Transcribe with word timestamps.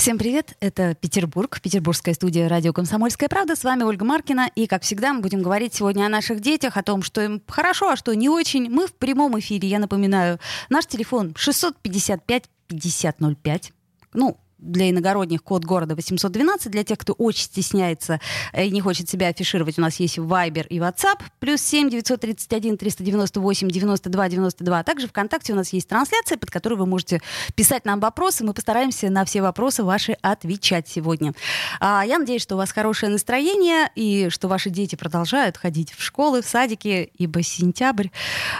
Всем 0.00 0.16
привет, 0.16 0.56
это 0.60 0.94
Петербург, 0.94 1.60
петербургская 1.60 2.14
студия 2.14 2.48
радио 2.48 2.72
«Комсомольская 2.72 3.28
правда». 3.28 3.54
С 3.54 3.64
вами 3.64 3.82
Ольга 3.82 4.06
Маркина, 4.06 4.50
и, 4.54 4.66
как 4.66 4.82
всегда, 4.82 5.12
мы 5.12 5.20
будем 5.20 5.42
говорить 5.42 5.74
сегодня 5.74 6.06
о 6.06 6.08
наших 6.08 6.40
детях, 6.40 6.78
о 6.78 6.82
том, 6.82 7.02
что 7.02 7.20
им 7.20 7.42
хорошо, 7.46 7.90
а 7.90 7.96
что 7.96 8.14
не 8.14 8.30
очень. 8.30 8.70
Мы 8.70 8.86
в 8.86 8.94
прямом 8.94 9.38
эфире, 9.38 9.68
я 9.68 9.78
напоминаю. 9.78 10.38
Наш 10.70 10.86
телефон 10.86 11.34
655 11.36 12.44
5005. 12.68 13.72
Ну, 14.14 14.38
для 14.60 14.90
иногородних 14.90 15.42
код 15.42 15.64
города 15.64 15.94
812. 15.94 16.70
Для 16.70 16.84
тех, 16.84 16.98
кто 16.98 17.12
очень 17.14 17.44
стесняется 17.44 18.20
и 18.56 18.70
не 18.70 18.80
хочет 18.80 19.08
себя 19.08 19.28
афишировать, 19.28 19.78
у 19.78 19.82
нас 19.82 19.96
есть 20.00 20.18
Viber 20.18 20.66
и 20.68 20.78
WhatsApp. 20.78 21.20
Плюс 21.38 21.60
7 21.62 21.90
931 21.90 22.78
398 22.78 23.68
92 23.68 24.28
92. 24.28 24.82
Также 24.84 25.08
ВКонтакте 25.08 25.52
у 25.52 25.56
нас 25.56 25.72
есть 25.72 25.88
трансляция, 25.88 26.38
под 26.38 26.50
которой 26.50 26.74
вы 26.74 26.86
можете 26.86 27.20
писать 27.54 27.84
нам 27.84 28.00
вопросы. 28.00 28.44
Мы 28.44 28.54
постараемся 28.54 29.10
на 29.10 29.24
все 29.24 29.42
вопросы 29.42 29.82
ваши 29.82 30.12
отвечать 30.22 30.88
сегодня. 30.88 31.32
А, 31.80 32.04
я 32.06 32.18
надеюсь, 32.18 32.42
что 32.42 32.54
у 32.54 32.58
вас 32.58 32.72
хорошее 32.72 33.12
настроение 33.12 33.90
и 33.94 34.28
что 34.30 34.48
ваши 34.48 34.70
дети 34.70 34.96
продолжают 34.96 35.56
ходить 35.56 35.92
в 35.92 36.02
школы, 36.02 36.42
в 36.42 36.46
садики, 36.46 37.10
ибо 37.16 37.42
сентябрь. 37.42 38.08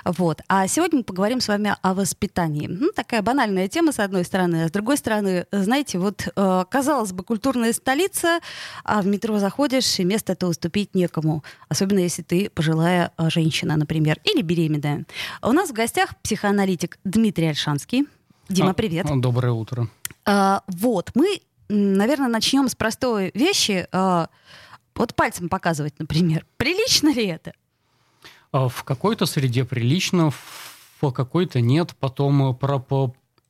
Вот. 0.04 0.40
А 0.48 0.66
сегодня 0.68 0.98
мы 0.98 1.04
поговорим 1.04 1.40
с 1.40 1.48
вами 1.48 1.74
о 1.82 1.95
воспитании. 1.95 2.66
Ну, 2.66 2.92
такая 2.92 3.23
банальная 3.23 3.68
тема, 3.68 3.92
с 3.92 3.98
одной 3.98 4.24
стороны. 4.24 4.64
А 4.64 4.68
с 4.68 4.70
другой 4.70 4.96
стороны, 4.96 5.46
знаете, 5.52 5.90
знаете, 5.91 5.99
вот, 5.99 6.29
э, 6.35 6.65
казалось 6.71 7.13
бы, 7.13 7.24
культурная 7.24 7.73
столица, 7.73 8.41
а 8.85 9.02
в 9.02 9.07
метро 9.07 9.38
заходишь, 9.38 9.99
и 9.99 10.05
место-то 10.05 10.47
уступить 10.47 10.95
некому. 10.95 11.43
Особенно 11.69 11.99
если 11.99 12.23
ты 12.23 12.51
пожилая 12.51 13.13
э, 13.16 13.30
женщина, 13.30 13.77
например, 13.77 14.21
или 14.24 14.43
беременная. 14.43 15.07
У 15.43 15.52
нас 15.52 15.71
в 15.71 15.73
гостях 15.73 16.16
психоаналитик 16.23 16.99
Дмитрий 17.05 17.49
Альшанский. 17.49 18.07
Дима, 18.49 18.71
а, 18.71 18.74
привет. 18.74 19.07
Доброе 19.21 19.52
утро. 19.52 19.88
А, 20.24 20.63
вот, 20.69 21.10
мы, 21.15 21.41
наверное, 21.69 22.29
начнем 22.29 22.69
с 22.69 22.75
простой 22.75 23.30
вещи. 23.35 23.87
А, 23.93 24.29
вот 24.95 25.15
пальцем 25.15 25.49
показывать, 25.49 25.95
например. 25.99 26.47
Прилично 26.57 27.13
ли 27.13 27.27
это? 27.27 27.52
А, 28.52 28.69
в 28.69 28.85
какой-то 28.85 29.27
среде 29.27 29.65
прилично, 29.65 30.30
в 30.30 31.10
какой-то 31.13 31.60
нет. 31.60 31.95
Потом 31.99 32.54
про, 32.57 32.79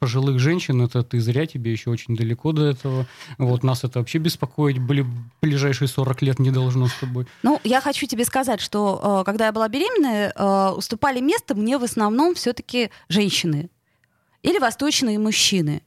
пожилых 0.01 0.41
женщин, 0.41 0.83
это 0.83 1.03
ты 1.05 1.21
зря, 1.21 1.47
тебе 1.47 1.71
еще 1.71 1.91
очень 1.91 2.17
далеко 2.17 2.53
до 2.53 2.65
этого. 2.65 3.07
Вот 3.39 3.63
нас 3.63 3.85
это 3.85 3.99
вообще 4.01 4.19
беспокоить 4.19 4.79
были 4.79 5.07
ближайшие 5.43 5.87
40 5.87 6.23
лет 6.23 6.39
не 6.39 6.51
должно 6.51 6.89
с 6.89 6.95
тобой. 6.95 7.27
Ну, 7.43 7.61
я 7.65 7.81
хочу 7.81 8.07
тебе 8.07 8.25
сказать, 8.25 8.61
что 8.61 9.21
э, 9.21 9.25
когда 9.25 9.47
я 9.47 9.53
была 9.53 9.69
беременная, 9.69 10.33
э, 10.35 10.71
уступали 10.71 11.21
место 11.21 11.55
мне 11.55 11.79
в 11.79 11.85
основном 11.85 12.35
все-таки 12.35 12.91
женщины 13.09 13.71
или 14.43 14.59
восточные 14.59 15.19
мужчины. 15.19 15.83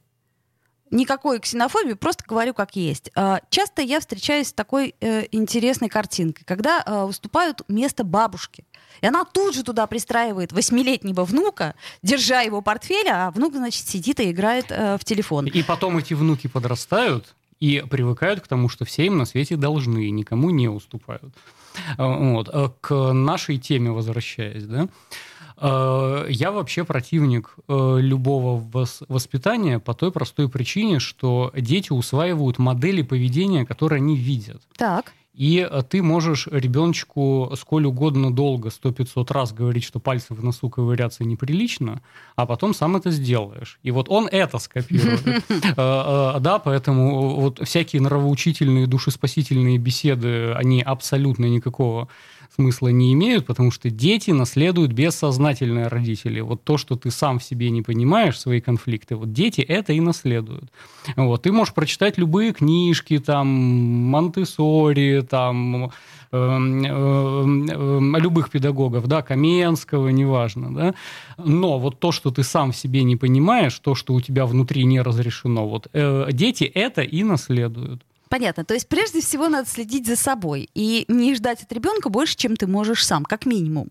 Никакой 0.90 1.40
ксенофобии, 1.40 1.94
просто 1.94 2.24
говорю 2.26 2.54
как 2.54 2.76
есть. 2.76 3.10
Э, 3.16 3.38
часто 3.50 3.82
я 3.82 4.00
встречаюсь 4.00 4.48
с 4.48 4.52
такой 4.52 4.94
интересной 5.32 5.88
картинкой, 5.88 6.44
когда 6.44 7.04
уступают 7.06 7.62
место 7.68 8.04
бабушке. 8.04 8.64
И 9.00 9.06
она 9.06 9.24
тут 9.24 9.54
же 9.54 9.62
туда 9.62 9.86
пристраивает 9.86 10.52
восьмилетнего 10.52 11.24
внука, 11.24 11.74
держа 12.02 12.40
его 12.40 12.62
портфель, 12.62 13.08
а 13.08 13.30
внук, 13.30 13.54
значит, 13.54 13.86
сидит 13.86 14.20
и 14.20 14.30
играет 14.30 14.66
э, 14.70 14.96
в 14.98 15.04
телефон. 15.04 15.46
И 15.46 15.62
потом 15.62 15.98
эти 15.98 16.14
внуки 16.14 16.46
подрастают 16.46 17.34
и 17.60 17.84
привыкают 17.88 18.40
к 18.40 18.46
тому, 18.46 18.68
что 18.68 18.84
все 18.84 19.06
им 19.06 19.18
на 19.18 19.24
свете 19.24 19.56
должны, 19.56 20.10
никому 20.10 20.50
не 20.50 20.68
уступают. 20.68 21.34
Э, 21.98 22.32
вот. 22.32 22.48
Э, 22.52 22.70
к 22.80 23.12
нашей 23.12 23.58
теме 23.58 23.90
возвращаясь, 23.90 24.64
да, 24.64 24.84
э, 24.84 24.88
я 25.60 26.50
вообще 26.50 26.84
противник 26.84 27.56
любого 27.68 28.62
воспитания 29.08 29.78
по 29.78 29.94
той 29.94 30.10
простой 30.10 30.48
причине, 30.48 30.98
что 30.98 31.52
дети 31.56 31.92
усваивают 31.92 32.58
модели 32.58 33.02
поведения, 33.02 33.64
которые 33.64 33.98
они 33.98 34.16
видят. 34.16 34.62
Так. 34.76 35.12
И 35.34 35.66
э, 35.68 35.82
ты 35.88 36.00
можешь 36.00 36.46
ребеночку 36.46 37.52
сколь 37.58 37.86
угодно 37.86 38.32
долго, 38.32 38.70
сто 38.70 38.92
пятьсот 38.92 39.32
раз 39.32 39.52
говорить, 39.52 39.82
что 39.82 39.98
пальцы 39.98 40.32
в 40.32 40.42
носу 40.44 40.70
ковыряться 40.70 41.24
неприлично, 41.24 42.02
а 42.36 42.46
потом 42.46 42.72
сам 42.72 42.96
это 42.96 43.10
сделаешь. 43.10 43.80
И 43.82 43.90
вот 43.90 44.08
он 44.08 44.28
это 44.30 44.58
скопирует. 44.58 45.22
Э, 45.76 46.36
э, 46.36 46.40
да, 46.40 46.58
поэтому 46.58 47.40
вот 47.40 47.60
всякие 47.66 48.00
нравоучительные, 48.00 48.86
душеспасительные 48.86 49.78
беседы, 49.78 50.52
они 50.52 50.82
абсолютно 50.82 51.46
никакого 51.46 52.08
смысла 52.54 52.88
не 52.88 53.12
имеют, 53.12 53.46
потому 53.46 53.70
что 53.70 53.90
дети 53.90 54.30
наследуют 54.30 54.92
бессознательные 54.92 55.88
родители. 55.88 56.40
Вот 56.40 56.62
то, 56.62 56.76
что 56.78 56.96
ты 56.96 57.10
сам 57.10 57.38
в 57.38 57.44
себе 57.44 57.70
не 57.70 57.82
понимаешь, 57.82 58.38
свои 58.38 58.60
конфликты, 58.60 59.16
вот 59.16 59.32
дети 59.32 59.60
это 59.60 59.92
и 59.92 60.00
наследуют. 60.00 60.70
Вот. 61.16 61.42
Ты 61.42 61.52
можешь 61.52 61.74
прочитать 61.74 62.18
любые 62.18 62.52
книжки, 62.52 63.18
там, 63.18 63.46
Монтессори, 63.46 65.22
там, 65.28 65.86
э, 65.86 65.88
э, 66.32 68.20
любых 68.20 68.50
педагогов, 68.50 69.06
да, 69.06 69.22
Каменского, 69.22 70.08
неважно, 70.08 70.74
да, 70.74 70.94
но 71.38 71.78
вот 71.78 71.98
то, 71.98 72.12
что 72.12 72.30
ты 72.30 72.42
сам 72.42 72.72
в 72.72 72.76
себе 72.76 73.02
не 73.02 73.16
понимаешь, 73.16 73.78
то, 73.78 73.94
что 73.94 74.14
у 74.14 74.20
тебя 74.20 74.46
внутри 74.46 74.84
не 74.84 75.00
разрешено, 75.02 75.68
вот 75.68 75.88
э, 75.92 76.28
дети 76.32 76.64
это 76.64 77.02
и 77.02 77.22
наследуют. 77.24 78.02
Понятно. 78.34 78.64
То 78.64 78.74
есть 78.74 78.88
прежде 78.88 79.20
всего 79.20 79.48
надо 79.48 79.68
следить 79.68 80.08
за 80.08 80.16
собой 80.16 80.68
и 80.74 81.04
не 81.06 81.36
ждать 81.36 81.62
от 81.62 81.72
ребенка 81.72 82.08
больше, 82.08 82.36
чем 82.36 82.56
ты 82.56 82.66
можешь 82.66 83.06
сам, 83.06 83.24
как 83.24 83.46
минимум. 83.46 83.90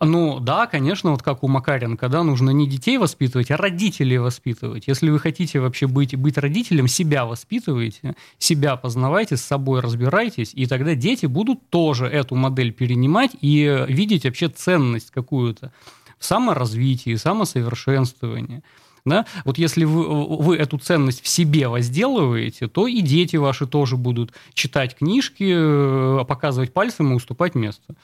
Ну 0.00 0.38
да, 0.38 0.68
конечно, 0.68 1.10
вот 1.10 1.24
как 1.24 1.42
у 1.42 1.48
Макаренко, 1.48 2.08
да, 2.08 2.22
нужно 2.22 2.50
не 2.50 2.68
детей 2.68 2.98
воспитывать, 2.98 3.50
а 3.50 3.56
родителей 3.56 4.18
воспитывать. 4.18 4.86
Если 4.86 5.10
вы 5.10 5.18
хотите 5.18 5.58
вообще 5.58 5.88
быть, 5.88 6.14
быть 6.14 6.38
родителем, 6.38 6.86
себя 6.86 7.24
воспитывайте, 7.24 8.14
себя 8.38 8.76
познавайте, 8.76 9.36
с 9.36 9.42
собой 9.42 9.80
разбирайтесь, 9.80 10.52
и 10.54 10.66
тогда 10.66 10.94
дети 10.94 11.26
будут 11.26 11.68
тоже 11.68 12.06
эту 12.06 12.36
модель 12.36 12.72
перенимать 12.72 13.32
и 13.40 13.86
видеть 13.88 14.22
вообще 14.22 14.50
ценность 14.50 15.10
какую-то 15.10 15.72
в 16.20 16.24
саморазвитии, 16.24 17.16
самосовершенствовании. 17.16 18.62
Да? 19.04 19.26
Вот 19.44 19.58
если 19.58 19.84
вы, 19.84 20.38
вы 20.38 20.56
эту 20.56 20.78
ценность 20.78 21.22
в 21.22 21.28
себе 21.28 21.68
возделываете, 21.68 22.68
то 22.68 22.86
и 22.86 23.00
дети 23.02 23.36
ваши 23.36 23.66
тоже 23.66 23.96
будут 23.96 24.32
читать 24.54 24.96
книжки, 24.96 25.52
э, 25.54 26.24
показывать 26.24 26.72
пальцем 26.72 27.12
и 27.12 27.16
уступать 27.16 27.54
место. 27.54 27.94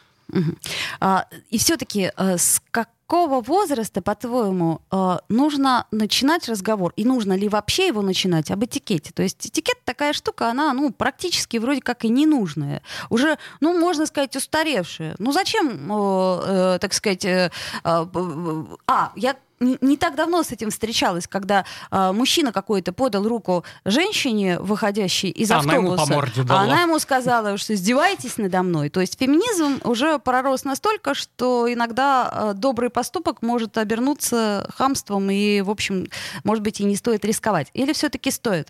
А, 1.00 1.26
и 1.48 1.58
все-таки 1.58 2.12
э, 2.16 2.38
с 2.38 2.62
какого 2.70 3.40
возраста, 3.40 4.02
по-твоему, 4.02 4.82
э, 4.90 5.18
нужно 5.28 5.86
начинать 5.90 6.48
разговор? 6.48 6.92
И 6.96 7.04
нужно 7.04 7.36
ли 7.36 7.48
вообще 7.48 7.88
его 7.88 8.02
начинать 8.02 8.50
об 8.50 8.64
этикете? 8.64 9.12
То 9.12 9.22
есть 9.22 9.46
этикет 9.46 9.78
такая 9.84 10.12
штука, 10.12 10.50
она 10.50 10.72
ну, 10.72 10.92
практически 10.92 11.56
вроде 11.56 11.80
как 11.80 12.04
и 12.04 12.08
ненужная. 12.08 12.82
Уже, 13.08 13.38
ну, 13.60 13.78
можно 13.78 14.06
сказать, 14.06 14.36
устаревшая. 14.36 15.16
Ну, 15.18 15.32
зачем, 15.32 15.90
э, 15.90 16.78
так 16.80 16.92
сказать... 16.92 17.24
Э, 17.24 17.50
а, 17.82 19.12
я 19.16 19.34
не 19.60 19.96
так 19.96 20.16
давно 20.16 20.42
с 20.42 20.52
этим 20.52 20.70
встречалась, 20.70 21.26
когда 21.26 21.64
э, 21.90 22.12
мужчина 22.12 22.50
какой-то 22.52 22.92
подал 22.92 23.28
руку 23.28 23.64
женщине, 23.84 24.58
выходящей 24.58 25.28
из 25.28 25.50
а 25.50 25.58
автобуса. 25.58 25.78
Она 25.78 25.86
ему 25.86 25.96
по 25.96 26.06
морде 26.06 26.42
дала. 26.42 26.60
А 26.60 26.64
она 26.64 26.82
ему 26.82 26.98
сказала, 26.98 27.58
что 27.58 27.74
издеваетесь 27.74 28.38
надо 28.38 28.62
мной. 28.62 28.88
То 28.88 29.00
есть 29.00 29.18
феминизм 29.18 29.80
уже 29.84 30.18
пророс 30.18 30.64
настолько, 30.64 31.14
что 31.14 31.70
иногда 31.70 32.30
э, 32.32 32.54
добрый 32.54 32.88
поступок 32.88 33.42
может 33.42 33.76
обернуться 33.76 34.68
хамством, 34.74 35.30
и, 35.30 35.60
в 35.60 35.70
общем, 35.70 36.06
может 36.42 36.64
быть, 36.64 36.80
и 36.80 36.84
не 36.84 36.96
стоит 36.96 37.24
рисковать. 37.24 37.68
Или 37.74 37.92
все-таки 37.92 38.30
стоит? 38.30 38.68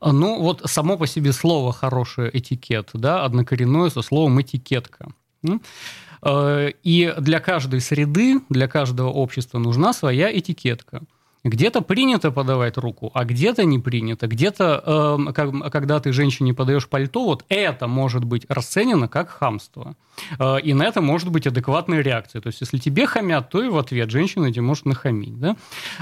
Ну, 0.00 0.40
вот 0.40 0.62
само 0.66 0.96
по 0.96 1.06
себе 1.06 1.32
слово 1.32 1.72
хорошее 1.72 2.36
этикет, 2.36 2.90
да, 2.92 3.24
однокоренное 3.24 3.90
со 3.90 4.02
словом 4.02 4.40
этикетка. 4.40 5.08
Э, 6.22 6.70
и 6.82 7.14
для 7.18 7.40
каждой 7.40 7.80
среды, 7.80 8.40
для 8.48 8.68
каждого 8.68 9.08
общества 9.08 9.58
нужна 9.58 9.92
своя 9.92 10.36
этикетка. 10.36 11.02
Где-то 11.44 11.82
принято 11.82 12.30
подавать 12.30 12.76
руку, 12.76 13.10
а 13.14 13.24
где-то 13.24 13.64
не 13.64 13.78
принято. 13.78 14.26
Где-то, 14.26 14.82
э, 15.28 15.32
как, 15.32 15.72
когда 15.72 16.00
ты 16.00 16.12
женщине 16.12 16.52
подаешь 16.52 16.88
пальто, 16.88 17.24
вот 17.24 17.44
это 17.48 17.86
может 17.86 18.24
быть 18.24 18.44
расценено 18.48 19.08
как 19.08 19.30
хамство. 19.30 19.94
Э, 20.38 20.60
и 20.60 20.74
на 20.74 20.82
это 20.82 21.00
может 21.00 21.30
быть 21.30 21.46
адекватная 21.46 22.00
реакция. 22.00 22.40
То 22.40 22.48
есть, 22.48 22.60
если 22.60 22.78
тебе 22.78 23.06
хамят, 23.06 23.50
то 23.50 23.62
и 23.62 23.68
в 23.68 23.78
ответ 23.78 24.10
женщина 24.10 24.50
тебе 24.50 24.62
может 24.62 24.84
нахамить. 24.84 25.38
Да? 25.38 25.56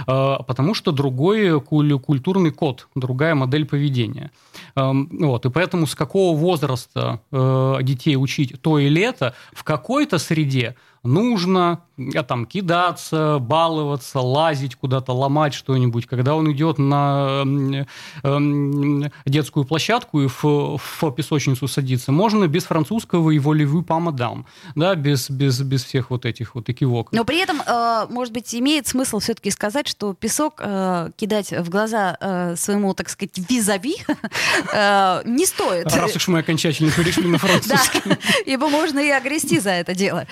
Э, 0.07 0.43
потому 0.47 0.75
что 0.75 0.93
другой 0.93 1.61
культурный 1.61 2.51
код, 2.51 2.89
другая 2.95 3.35
модель 3.35 3.67
поведения. 3.67 4.31
Э, 4.75 4.91
вот. 4.93 5.47
И 5.47 5.51
поэтому 5.51 5.87
с 5.87 5.95
какого 5.95 6.37
возраста 6.37 7.21
э, 7.31 7.79
детей 7.83 8.17
учить 8.17 8.61
то 8.63 8.79
или 8.79 9.03
это, 9.03 9.35
в 9.53 9.65
какой-то 9.65 10.19
среде 10.19 10.77
нужно 11.07 11.81
а, 12.15 12.23
там 12.23 12.45
кидаться, 12.45 13.39
баловаться, 13.41 14.21
лазить 14.21 14.77
куда-то, 14.77 15.13
ломать 15.13 15.55
что-нибудь. 15.55 16.07
Когда 16.07 16.35
он 16.35 16.53
идет 16.53 16.79
на 16.79 17.45
э, 18.23 19.09
детскую 19.25 19.65
площадку 19.65 20.21
и 20.23 20.27
в, 20.27 20.79
в 20.79 21.11
песочницу 21.13 21.67
садится, 21.69 22.13
можно 22.13 22.47
без 22.49 22.65
французского 22.65 23.31
его 23.31 23.55
левы 23.55 23.83
помадам, 23.83 24.47
да, 24.75 24.95
без, 24.95 25.31
без, 25.31 25.61
без 25.63 25.85
всех 25.85 26.11
вот 26.11 26.27
этих 26.27 26.55
вот 26.55 26.69
экивок. 26.69 27.13
Но 27.13 27.25
при 27.25 27.41
этом, 27.41 27.63
э, 27.67 28.07
может 28.11 28.35
быть, 28.35 28.55
имеет 28.55 28.87
смысл 28.87 29.19
все-таки 29.19 29.51
сказать, 29.51 29.89
что 29.89 30.13
песок 30.13 30.57
э, 30.59 31.11
кидать 31.17 31.53
в 31.53 31.71
глаза 31.71 32.17
э, 32.21 32.57
своему, 32.57 32.93
так 32.93 33.09
сказать, 33.09 33.39
визави 33.49 33.97
э, 34.73 35.23
не 35.25 35.47
стоит. 35.47 35.93
Раз 35.95 36.15
уж 36.15 36.29
мы 36.29 36.41
окончательно 36.41 36.91
перешли 36.91 37.27
на 37.27 37.39
французский. 37.39 38.03
Да, 38.05 38.19
ибо 38.47 38.69
можно 38.69 38.99
и 38.99 39.09
огрести 39.09 39.59
за 39.61 39.71
это 39.71 39.95
дело. 39.95 40.27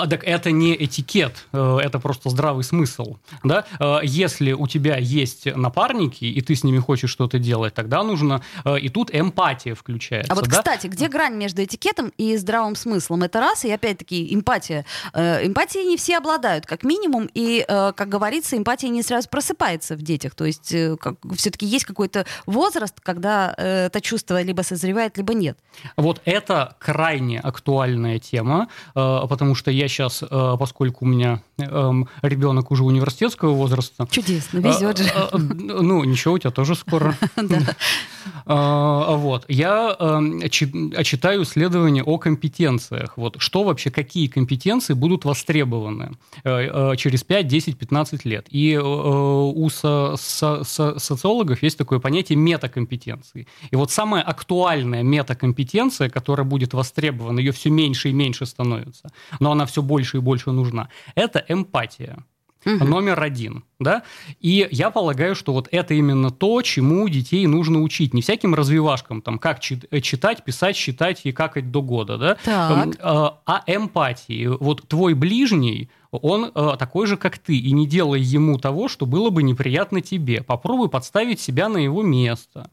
А, 0.00 0.06
так 0.06 0.24
это 0.24 0.50
не 0.50 0.74
этикет, 0.74 1.46
э, 1.52 1.78
это 1.82 1.98
просто 1.98 2.30
здравый 2.30 2.64
смысл. 2.64 3.16
Да? 3.44 3.66
Э, 3.78 3.98
если 4.02 4.52
у 4.52 4.66
тебя 4.66 4.96
есть 4.96 5.44
напарники, 5.44 6.24
и 6.24 6.40
ты 6.40 6.54
с 6.54 6.64
ними 6.64 6.78
хочешь 6.78 7.10
что-то 7.10 7.38
делать, 7.38 7.74
тогда 7.74 8.02
нужно... 8.02 8.40
Э, 8.64 8.78
и 8.78 8.88
тут 8.88 9.10
эмпатия 9.12 9.74
включается. 9.74 10.32
А 10.32 10.34
вот, 10.34 10.48
да? 10.48 10.58
кстати, 10.58 10.86
где 10.86 11.08
грань 11.08 11.34
между 11.34 11.62
этикетом 11.62 12.12
и 12.16 12.36
здравым 12.36 12.76
смыслом? 12.76 13.24
Это 13.24 13.40
раз, 13.40 13.64
и 13.64 13.70
опять-таки 13.70 14.34
эмпатия. 14.34 14.86
Эмпатией 15.14 15.86
не 15.86 15.96
все 15.96 16.16
обладают, 16.16 16.64
как 16.64 16.82
минимум, 16.82 17.28
и, 17.34 17.64
как 17.68 18.08
говорится, 18.08 18.56
эмпатия 18.56 18.88
не 18.88 19.02
сразу 19.02 19.28
просыпается 19.28 19.96
в 19.96 20.02
детях. 20.02 20.34
То 20.34 20.44
есть 20.46 20.74
все-таки 21.36 21.66
есть 21.66 21.84
какой-то 21.84 22.24
возраст, 22.46 23.00
когда 23.00 23.52
это 23.56 24.00
чувство 24.00 24.40
либо 24.40 24.62
созревает, 24.62 25.18
либо 25.18 25.34
нет. 25.34 25.58
Вот 25.96 26.22
это 26.24 26.76
крайне 26.78 27.40
актуальная 27.40 28.18
тема, 28.18 28.68
потому 28.94 29.54
что 29.54 29.70
я 29.70 29.88
сейчас, 29.90 30.22
поскольку 30.30 31.04
у 31.04 31.08
меня 31.08 31.42
эм, 31.58 32.08
ребенок 32.22 32.70
уже 32.70 32.84
университетского 32.84 33.52
возраста... 33.52 34.06
Чудесно, 34.10 34.58
везет 34.58 34.98
же. 34.98 35.10
Ну, 35.32 36.04
ничего, 36.04 36.34
у 36.34 36.38
тебя 36.38 36.50
тоже 36.50 36.74
скоро. 36.74 37.16
Вот. 38.46 39.44
Я 39.48 39.96
эм, 39.98 40.42
читаю 40.50 41.42
исследования 41.42 42.02
о 42.02 42.18
компетенциях. 42.18 43.16
Вот 43.16 43.36
что 43.38 43.64
вообще, 43.64 43.90
какие 43.90 44.26
компетенции 44.26 44.94
будут 44.94 45.24
востребованы 45.24 46.12
э, 46.44 46.92
э, 46.92 46.96
через 46.96 47.22
5, 47.24 47.46
10, 47.46 47.78
15 47.78 48.24
лет. 48.24 48.46
И 48.50 48.72
э, 48.72 48.80
у 48.80 49.68
социологов 49.70 51.62
есть 51.62 51.78
такое 51.78 51.98
понятие 51.98 52.36
метакомпетенции. 52.36 53.46
И 53.70 53.76
вот 53.76 53.90
самая 53.90 54.22
актуальная 54.22 55.02
метакомпетенция, 55.02 56.08
которая 56.08 56.46
будет 56.46 56.74
востребована, 56.74 57.38
ее 57.40 57.52
все 57.52 57.70
меньше 57.70 58.10
и 58.10 58.12
меньше 58.12 58.46
становится, 58.46 59.10
но 59.40 59.52
она 59.52 59.66
все 59.70 59.82
больше 59.82 60.18
и 60.18 60.20
больше 60.20 60.50
нужна, 60.50 60.88
это 61.14 61.44
эмпатия. 61.48 62.24
Угу. 62.66 62.84
Номер 62.84 63.22
один, 63.22 63.64
да? 63.78 64.02
И 64.40 64.68
я 64.70 64.90
полагаю, 64.90 65.34
что 65.34 65.54
вот 65.54 65.68
это 65.70 65.94
именно 65.94 66.30
то, 66.30 66.60
чему 66.60 67.08
детей 67.08 67.46
нужно 67.46 67.80
учить. 67.80 68.12
Не 68.12 68.20
всяким 68.20 68.54
развивашкам, 68.54 69.22
там, 69.22 69.38
как 69.38 69.60
э, 69.90 70.00
читать, 70.00 70.44
писать, 70.44 70.76
считать 70.76 71.22
и 71.24 71.32
какать 71.32 71.70
до 71.70 71.80
года, 71.80 72.18
да? 72.18 72.36
Так. 72.44 72.96
А, 73.00 73.40
а 73.46 73.62
эмпатии. 73.66 74.46
Вот 74.46 74.86
твой 74.88 75.14
ближний, 75.14 75.88
он 76.10 76.52
э, 76.54 76.76
такой 76.78 77.06
же, 77.06 77.16
как 77.16 77.38
ты, 77.38 77.56
и 77.56 77.72
не 77.72 77.86
делай 77.86 78.20
ему 78.20 78.58
того, 78.58 78.88
что 78.88 79.06
было 79.06 79.30
бы 79.30 79.42
неприятно 79.42 80.02
тебе. 80.02 80.42
Попробуй 80.42 80.90
подставить 80.90 81.40
себя 81.40 81.70
на 81.70 81.78
его 81.78 82.02
место. 82.02 82.70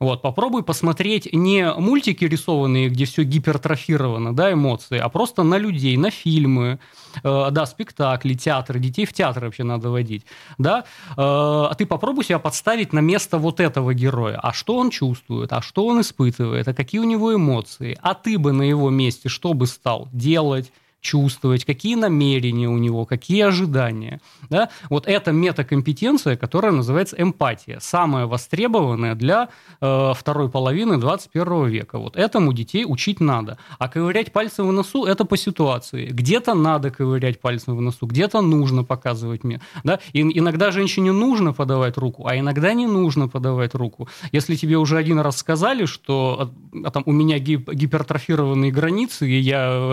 Вот, 0.00 0.22
попробуй 0.22 0.62
посмотреть 0.62 1.28
не 1.32 1.72
мультики 1.72 2.24
рисованные, 2.24 2.88
где 2.88 3.04
все 3.04 3.24
гипертрофировано, 3.24 4.34
да, 4.34 4.52
эмоции, 4.52 4.98
а 4.98 5.08
просто 5.08 5.42
на 5.42 5.58
людей, 5.58 5.96
на 5.96 6.10
фильмы, 6.10 6.78
э, 7.24 7.48
да, 7.50 7.66
спектакли, 7.66 8.34
театры, 8.34 8.78
детей 8.78 9.06
в 9.06 9.12
театр 9.12 9.46
вообще 9.46 9.64
надо 9.64 9.90
водить, 9.90 10.24
да, 10.56 10.84
э, 11.10 11.14
а 11.16 11.74
ты 11.76 11.84
попробуй 11.84 12.24
себя 12.24 12.38
подставить 12.38 12.92
на 12.92 13.00
место 13.00 13.38
вот 13.38 13.58
этого 13.58 13.92
героя, 13.92 14.38
а 14.40 14.52
что 14.52 14.76
он 14.76 14.90
чувствует, 14.90 15.52
а 15.52 15.60
что 15.62 15.86
он 15.86 16.00
испытывает, 16.00 16.68
а 16.68 16.74
какие 16.74 17.00
у 17.00 17.04
него 17.04 17.34
эмоции, 17.34 17.98
а 18.00 18.14
ты 18.14 18.38
бы 18.38 18.52
на 18.52 18.62
его 18.62 18.90
месте 18.90 19.28
что 19.28 19.52
бы 19.52 19.66
стал 19.66 20.08
делать, 20.12 20.72
чувствовать, 21.00 21.64
какие 21.64 21.94
намерения 21.94 22.68
у 22.68 22.76
него, 22.76 23.04
какие 23.04 23.42
ожидания. 23.42 24.20
Да? 24.50 24.68
Вот 24.90 25.06
это 25.06 25.32
метакомпетенция, 25.32 26.36
которая 26.36 26.72
называется 26.72 27.16
эмпатия, 27.18 27.78
самая 27.80 28.26
востребованная 28.26 29.14
для 29.14 29.48
э, 29.80 30.12
второй 30.16 30.50
половины 30.50 30.98
21 30.98 31.66
века. 31.66 31.98
Вот 31.98 32.16
этому 32.16 32.52
детей 32.52 32.84
учить 32.86 33.20
надо. 33.20 33.58
А 33.78 33.88
ковырять 33.88 34.32
пальцем 34.32 34.68
в 34.68 34.72
носу– 34.72 35.04
это 35.06 35.24
по 35.24 35.36
ситуации. 35.36 36.08
Где-то 36.08 36.54
надо 36.54 36.90
ковырять 36.90 37.40
пальцем 37.40 37.76
в 37.76 37.80
носу, 37.80 38.06
где-то 38.06 38.40
нужно 38.40 38.84
показывать 38.84 39.44
мне. 39.44 39.60
Да? 39.84 40.00
И 40.12 40.20
иногда 40.20 40.70
женщине 40.70 41.12
нужно 41.12 41.52
подавать 41.52 41.96
руку, 41.96 42.26
а 42.26 42.36
иногда 42.36 42.74
не 42.74 42.86
нужно 42.86 43.28
подавать 43.28 43.74
руку. 43.74 44.08
Если 44.32 44.56
тебе 44.56 44.76
уже 44.76 44.96
один 44.96 45.20
раз 45.20 45.38
сказали, 45.38 45.84
что 45.84 46.50
а, 46.84 46.90
там, 46.90 47.04
у 47.06 47.12
меня 47.12 47.38
гипертрофированные 47.38 48.72
границы, 48.72 49.28
и 49.28 49.38
я 49.38 49.92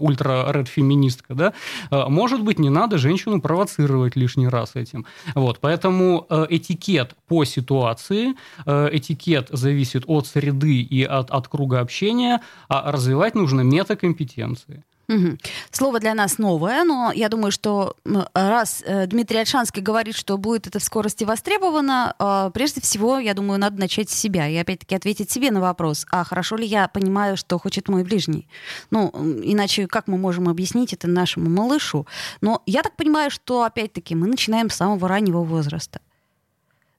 ультра 0.00 0.23
ультра-ред-феминистка, 0.24 1.34
да, 1.34 1.52
э, 1.90 2.04
может 2.08 2.42
быть, 2.42 2.58
не 2.58 2.70
надо 2.70 2.98
женщину 2.98 3.40
провоцировать 3.40 4.16
лишний 4.16 4.48
раз 4.48 4.76
этим. 4.76 5.06
Вот, 5.34 5.58
поэтому 5.60 6.26
э, 6.30 6.46
этикет 6.50 7.14
по 7.28 7.44
ситуации, 7.44 8.34
э, 8.66 8.88
этикет 8.92 9.48
зависит 9.50 10.04
от 10.06 10.26
среды 10.26 10.80
и 10.80 11.04
от, 11.04 11.30
от 11.30 11.48
круга 11.48 11.80
общения, 11.80 12.40
а 12.68 12.90
развивать 12.92 13.34
нужно 13.34 13.62
метакомпетенции. 13.62 14.84
Угу. 15.08 15.38
Слово 15.70 16.00
для 16.00 16.14
нас 16.14 16.38
новое, 16.38 16.84
но 16.84 17.12
я 17.14 17.28
думаю, 17.28 17.52
что 17.52 17.96
раз 18.32 18.82
э, 18.86 19.06
Дмитрий 19.06 19.38
Альшанский 19.38 19.82
говорит, 19.82 20.16
что 20.16 20.38
будет 20.38 20.66
это 20.66 20.78
в 20.78 20.84
скорости 20.84 21.24
востребовано, 21.24 22.14
э, 22.18 22.50
прежде 22.54 22.80
всего, 22.80 23.18
я 23.18 23.34
думаю, 23.34 23.60
надо 23.60 23.78
начать 23.78 24.08
с 24.08 24.14
себя 24.14 24.48
и 24.48 24.56
опять-таки 24.56 24.94
ответить 24.94 25.30
себе 25.30 25.50
на 25.50 25.60
вопрос, 25.60 26.06
а 26.10 26.24
хорошо 26.24 26.56
ли 26.56 26.66
я 26.66 26.88
понимаю, 26.88 27.36
что 27.36 27.58
хочет 27.58 27.88
мой 27.88 28.02
ближний? 28.02 28.48
Ну, 28.90 29.10
иначе 29.42 29.86
как 29.86 30.08
мы 30.08 30.16
можем 30.16 30.48
объяснить 30.48 30.94
это 30.94 31.06
нашему 31.06 31.50
малышу? 31.50 32.06
Но 32.40 32.62
я 32.64 32.82
так 32.82 32.96
понимаю, 32.96 33.30
что 33.30 33.64
опять-таки 33.64 34.14
мы 34.14 34.26
начинаем 34.26 34.70
с 34.70 34.76
самого 34.76 35.06
раннего 35.06 35.42
возраста. 35.42 36.00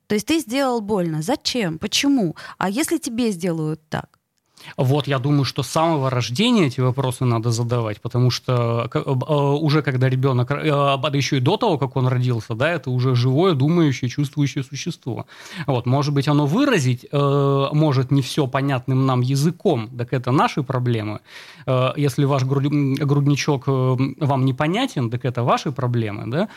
То 0.07 0.15
есть 0.15 0.27
ты 0.27 0.39
сделал 0.39 0.81
больно. 0.81 1.21
Зачем? 1.21 1.79
Почему? 1.79 2.35
А 2.57 2.69
если 2.69 2.97
тебе 2.97 3.31
сделают 3.31 3.81
так? 3.89 4.14
Вот, 4.77 5.07
я 5.07 5.19
думаю, 5.19 5.45
что 5.45 5.63
с 5.63 5.67
самого 5.67 6.09
рождения 6.09 6.67
эти 6.67 6.81
вопросы 6.81 7.25
надо 7.25 7.51
задавать, 7.51 8.01
потому 8.01 8.31
что 8.31 8.89
э, 8.93 8.99
э, 8.99 9.11
уже 9.11 9.81
когда 9.81 10.09
ребенок, 10.09 10.51
э, 10.51 10.63
да 10.65 11.11
еще 11.13 11.37
и 11.37 11.39
до 11.39 11.57
того, 11.57 11.77
как 11.77 11.95
он 11.95 12.07
родился, 12.07 12.55
да, 12.55 12.69
это 12.69 12.89
уже 12.89 13.15
живое, 13.15 13.53
думающее, 13.53 14.09
чувствующее 14.09 14.63
существо. 14.63 15.25
Вот, 15.67 15.85
может 15.85 16.13
быть, 16.13 16.27
оно 16.27 16.45
выразить 16.45 17.05
может 17.11 18.11
не 18.11 18.21
все 18.21 18.47
понятным 18.47 19.05
нам 19.05 19.21
языком, 19.21 19.89
так 19.97 20.13
это 20.13 20.31
наши 20.31 20.63
проблемы. 20.63 21.19
Если 21.95 22.25
ваш 22.25 22.43
грудничок 22.43 23.67
вам 23.67 24.45
непонятен, 24.45 25.09
так 25.09 25.25
это 25.25 25.43
ваши 25.43 25.71
проблемы, 25.71 26.23
да. 26.27 26.49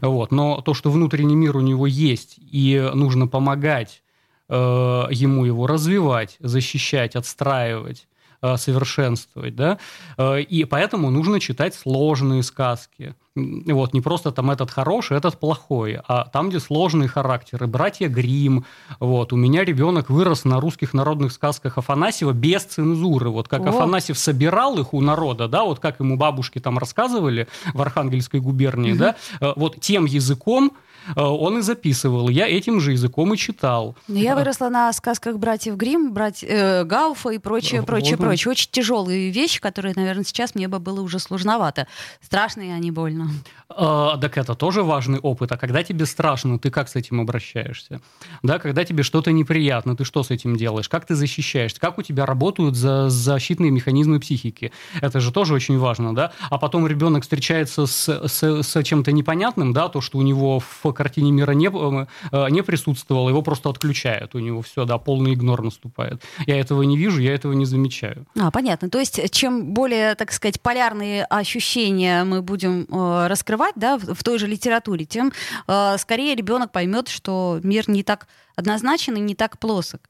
Вот, 0.00 0.32
но 0.32 0.60
то, 0.60 0.74
что 0.74 0.90
внутренний 0.90 1.36
мир 1.36 1.56
у 1.56 1.60
него 1.60 1.86
есть, 1.86 2.36
и 2.38 2.90
нужно 2.94 3.26
помогать 3.26 4.02
Э, 4.48 5.06
ему 5.10 5.44
его 5.44 5.66
развивать, 5.66 6.36
защищать, 6.40 7.16
отстраивать 7.16 8.08
э, 8.42 8.56
совершенствовать, 8.56 9.54
да, 9.54 9.78
э, 10.18 10.40
и 10.40 10.64
поэтому 10.64 11.10
нужно 11.10 11.40
читать 11.40 11.74
сложные 11.74 12.42
сказки. 12.42 13.14
Вот, 13.34 13.94
не 13.94 14.00
просто 14.02 14.30
там 14.30 14.50
этот 14.50 14.70
хороший, 14.70 15.16
этот 15.16 15.40
плохой, 15.40 15.98
а 16.06 16.24
там, 16.26 16.50
где 16.50 16.60
сложные 16.60 17.08
характеры. 17.08 17.66
Братья 17.66 18.08
Грим. 18.08 18.66
Вот, 19.00 19.32
у 19.32 19.36
меня 19.36 19.64
ребенок 19.64 20.10
вырос 20.10 20.44
на 20.44 20.60
русских 20.60 20.92
народных 20.92 21.32
сказках 21.32 21.78
Афанасьева 21.78 22.32
без 22.32 22.62
цензуры. 22.64 23.30
Вот 23.30 23.48
как 23.48 23.62
О. 23.62 23.70
Афанасьев 23.70 24.18
собирал 24.18 24.78
их 24.78 24.92
у 24.92 25.00
народа, 25.00 25.48
да, 25.48 25.64
вот 25.64 25.80
как 25.80 26.00
ему 26.00 26.16
бабушки 26.16 26.58
там 26.58 26.76
рассказывали 26.76 27.48
в 27.72 27.80
Архангельской 27.80 28.40
губернии, 28.40 28.92
угу. 28.92 28.98
да, 28.98 29.16
вот 29.56 29.80
тем 29.80 30.04
языком, 30.04 30.72
Э, 31.16 31.22
он 31.22 31.58
и 31.58 31.62
записывал. 31.62 32.28
Я 32.28 32.48
этим 32.48 32.80
же 32.80 32.92
языком 32.92 33.32
и 33.34 33.36
читал. 33.36 33.96
Но 34.08 34.18
я 34.18 34.34
выросла 34.34 34.68
на 34.68 34.92
сказках 34.92 35.38
братьев 35.38 35.76
Грим, 35.76 36.12
брать, 36.12 36.44
э, 36.46 36.84
Гауфа 36.84 37.30
и 37.30 37.38
прочее, 37.38 37.82
прочее, 37.82 38.16
вот. 38.16 38.26
прочее. 38.26 38.50
Очень 38.50 38.68
тяжелые 38.70 39.30
вещи, 39.30 39.60
которые, 39.60 39.94
наверное, 39.96 40.24
сейчас 40.24 40.54
мне 40.54 40.68
бы 40.68 40.78
было 40.78 41.00
уже 41.00 41.18
сложновато. 41.18 41.86
Страшные 42.20 42.74
они 42.74 42.90
больно. 42.90 43.21
Страшно. 43.24 43.52
А, 43.76 44.18
так 44.18 44.38
это 44.38 44.54
тоже 44.54 44.82
важный 44.82 45.18
опыт. 45.18 45.52
А 45.52 45.56
когда 45.56 45.82
тебе 45.82 46.06
страшно, 46.06 46.58
ты 46.58 46.70
как 46.70 46.88
с 46.88 46.96
этим 46.96 47.20
обращаешься? 47.20 48.00
Да, 48.42 48.58
когда 48.58 48.84
тебе 48.84 49.02
что-то 49.02 49.32
неприятно, 49.32 49.96
ты 49.96 50.04
что 50.04 50.22
с 50.22 50.30
этим 50.30 50.56
делаешь? 50.56 50.88
Как 50.88 51.06
ты 51.06 51.14
защищаешься? 51.14 51.80
Как 51.80 51.98
у 51.98 52.02
тебя 52.02 52.26
работают 52.26 52.76
за 52.76 53.08
защитные 53.08 53.70
механизмы 53.70 54.20
психики? 54.20 54.72
Это 55.00 55.20
же 55.20 55.32
тоже 55.32 55.54
очень 55.54 55.78
важно, 55.78 56.14
да? 56.14 56.32
А 56.50 56.58
потом 56.58 56.86
ребенок 56.86 57.22
встречается 57.22 57.86
с, 57.86 58.08
с, 58.08 58.62
с 58.62 58.82
чем-то 58.82 59.12
непонятным, 59.12 59.72
да, 59.72 59.88
то, 59.88 60.00
что 60.00 60.18
у 60.18 60.22
него 60.22 60.60
в 60.60 60.92
картине 60.92 61.32
мира 61.32 61.52
не, 61.52 61.68
э, 61.68 62.50
не 62.50 62.62
присутствовало, 62.62 63.28
его 63.28 63.42
просто 63.42 63.70
отключают, 63.70 64.34
у 64.34 64.38
него 64.38 64.62
все, 64.62 64.84
да, 64.84 64.98
полный 64.98 65.34
игнор 65.34 65.62
наступает. 65.62 66.22
Я 66.46 66.58
этого 66.58 66.82
не 66.82 66.96
вижу, 66.96 67.20
я 67.20 67.34
этого 67.34 67.52
не 67.52 67.64
замечаю. 67.64 68.26
А, 68.38 68.50
понятно. 68.50 68.90
То 68.90 68.98
есть, 68.98 69.30
чем 69.32 69.72
более, 69.72 70.14
так 70.14 70.32
сказать, 70.32 70.60
полярные 70.60 71.24
ощущения 71.24 72.24
мы 72.24 72.42
будем 72.42 72.86
э, 72.90 73.11
раскрывать, 73.28 73.52
раскрывать 73.52 73.74
да, 73.76 73.98
в, 73.98 74.14
в 74.14 74.22
той 74.22 74.38
же 74.38 74.46
литературе, 74.46 75.04
тем 75.04 75.32
э, 75.66 75.98
скорее 75.98 76.34
ребенок 76.34 76.72
поймет, 76.72 77.08
что 77.08 77.60
мир 77.62 77.88
не 77.88 78.02
так 78.02 78.26
однозначен 78.56 79.16
и 79.16 79.20
не 79.20 79.34
так 79.34 79.58
плосок. 79.58 80.00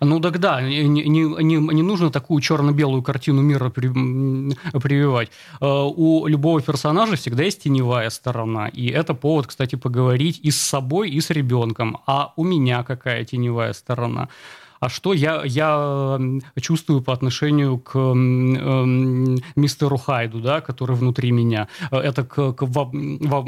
Ну 0.00 0.20
так 0.20 0.38
да, 0.38 0.60
не, 0.60 0.88
не, 0.88 1.02
не, 1.08 1.74
не 1.74 1.82
нужно 1.82 2.10
такую 2.10 2.40
черно-белую 2.40 3.02
картину 3.02 3.42
мира 3.42 3.70
при, 3.70 3.88
прививать. 4.80 5.30
Э, 5.60 5.66
у 5.96 6.26
любого 6.26 6.60
персонажа 6.60 7.16
всегда 7.16 7.44
есть 7.44 7.62
теневая 7.62 8.10
сторона. 8.10 8.68
И 8.68 8.88
это 8.88 9.14
повод, 9.14 9.46
кстати, 9.46 9.76
поговорить 9.76 10.40
и 10.42 10.50
с 10.50 10.56
собой, 10.56 11.10
и 11.10 11.20
с 11.20 11.30
ребенком. 11.30 11.98
А 12.06 12.32
у 12.36 12.44
меня 12.44 12.82
какая 12.82 13.24
теневая 13.24 13.72
сторона? 13.72 14.28
А 14.80 14.88
что 14.88 15.12
я, 15.12 15.42
я 15.44 16.18
чувствую 16.60 17.02
по 17.02 17.12
отношению 17.12 17.78
к 17.78 17.96
э, 17.96 18.14
мистеру 19.56 19.96
Хайду, 19.96 20.40
да, 20.40 20.60
который 20.60 20.96
внутри 20.96 21.32
меня. 21.32 21.68
Это 21.90 22.24
к, 22.24 22.52
к 22.52 22.62
во, 22.62 22.90
во, 22.92 23.44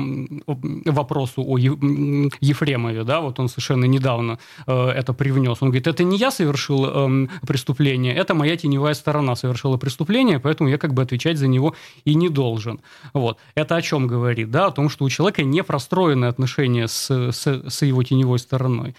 вопросу 0.47 1.45
о 1.47 1.59
Ефремове, 1.59 3.05
да, 3.05 3.21
вот 3.21 3.39
он 3.41 3.49
совершенно 3.49 3.85
недавно 3.85 4.39
э, 4.67 4.89
это 4.89 5.13
привнес. 5.13 5.59
Он 5.61 5.69
говорит, 5.69 5.87
это 5.87 6.05
не 6.05 6.17
я 6.17 6.31
совершил 6.31 6.87
э, 6.87 7.29
преступление, 7.47 8.15
это 8.15 8.35
моя 8.35 8.57
теневая 8.57 8.95
сторона 8.95 9.37
совершила 9.37 9.77
преступление, 9.77 10.39
поэтому 10.39 10.69
я 10.71 10.79
как 10.79 10.95
бы 10.95 11.03
отвечать 11.03 11.39
за 11.39 11.49
него 11.49 11.75
и 12.05 12.15
не 12.15 12.29
должен. 12.29 12.81
Вот. 13.15 13.39
Это 13.55 13.77
о 13.77 13.83
чем 13.83 14.07
говорит? 14.07 14.51
Да, 14.51 14.67
о 14.67 14.71
том, 14.71 14.89
что 14.89 15.05
у 15.05 15.09
человека 15.09 15.43
не 15.43 15.63
простроены 15.63 16.27
отношения 16.27 16.89
с, 16.89 17.11
с, 17.11 17.47
с 17.69 17.83
его 17.83 18.03
теневой 18.03 18.39
стороной. 18.39 18.95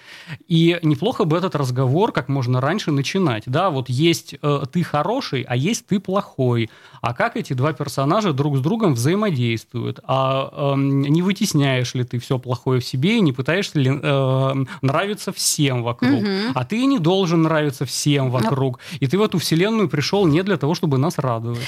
И 0.47 0.79
неплохо 0.83 1.25
бы 1.25 1.37
этот 1.37 1.55
разговор, 1.55 2.11
как 2.21 2.29
можно 2.29 2.61
раньше 2.61 2.91
начинать. 2.91 3.43
Да, 3.47 3.71
вот 3.71 3.89
есть 3.89 4.35
э, 4.39 4.63
ты 4.71 4.83
хороший, 4.83 5.41
а 5.41 5.55
есть 5.55 5.87
ты 5.87 5.99
плохой. 5.99 6.69
А 7.01 7.15
как 7.15 7.35
эти 7.35 7.53
два 7.53 7.73
персонажа 7.73 8.31
друг 8.31 8.57
с 8.57 8.59
другом 8.59 8.93
взаимодействуют? 8.93 9.99
А 10.03 10.73
э, 10.75 10.77
не 10.77 11.23
вытесняешь 11.23 11.95
ли 11.95 12.03
ты 12.03 12.19
все 12.19 12.37
плохое 12.37 12.79
в 12.79 12.85
себе 12.85 13.17
и 13.17 13.21
не 13.21 13.33
пытаешься 13.33 13.79
ли 13.79 13.89
э, 13.91 14.65
нравиться 14.83 15.33
всем 15.33 15.81
вокруг? 15.81 16.21
Угу. 16.21 16.51
А 16.53 16.63
ты 16.63 16.85
не 16.85 16.99
должен 16.99 17.41
нравиться 17.41 17.85
всем 17.85 18.29
вокруг. 18.29 18.79
И 18.99 19.07
ты 19.07 19.17
в 19.17 19.23
эту 19.23 19.39
вселенную 19.39 19.89
пришел 19.89 20.27
не 20.27 20.43
для 20.43 20.57
того, 20.57 20.75
чтобы 20.75 20.99
нас 20.99 21.17
радовать. 21.17 21.65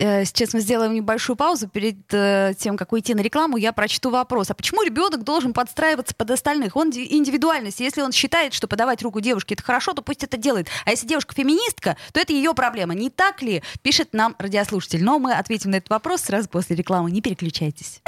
Э, 0.00 0.24
сейчас 0.24 0.52
мы 0.52 0.58
сделаем 0.58 0.94
небольшую 0.94 1.36
паузу. 1.36 1.68
Перед 1.68 2.12
э, 2.12 2.54
тем, 2.58 2.76
как 2.76 2.92
уйти 2.92 3.14
на 3.14 3.20
рекламу, 3.20 3.56
я 3.56 3.72
прочту 3.72 4.10
вопрос. 4.10 4.50
А 4.50 4.54
почему 4.54 4.82
ребенок 4.82 5.22
должен 5.22 5.52
подстраиваться 5.52 6.12
под 6.16 6.32
остальных? 6.32 6.74
Он 6.74 6.90
индивидуальность. 6.90 7.78
Если 7.78 8.02
он 8.02 8.10
считает, 8.10 8.52
что 8.52 8.66
подавать 8.66 9.00
руку 9.02 9.20
девушке 9.20 9.54
это 9.54 9.62
хорошо, 9.62 9.91
то 9.94 10.02
пусть 10.02 10.24
это 10.24 10.36
делает. 10.36 10.68
А 10.84 10.90
если 10.90 11.06
девушка 11.06 11.34
феминистка, 11.34 11.96
то 12.12 12.20
это 12.20 12.32
ее 12.32 12.54
проблема. 12.54 12.94
Не 12.94 13.10
так 13.10 13.42
ли? 13.42 13.62
Пишет 13.82 14.12
нам 14.12 14.34
радиослушатель. 14.38 15.02
Но 15.02 15.18
мы 15.18 15.32
ответим 15.32 15.70
на 15.70 15.76
этот 15.76 15.90
вопрос 15.90 16.22
сразу 16.22 16.48
после 16.48 16.76
рекламы. 16.76 17.10
Не 17.10 17.20
переключайтесь. 17.20 18.00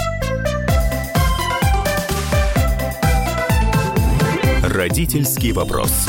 Родительский 4.63 5.53
вопрос. 5.53 6.09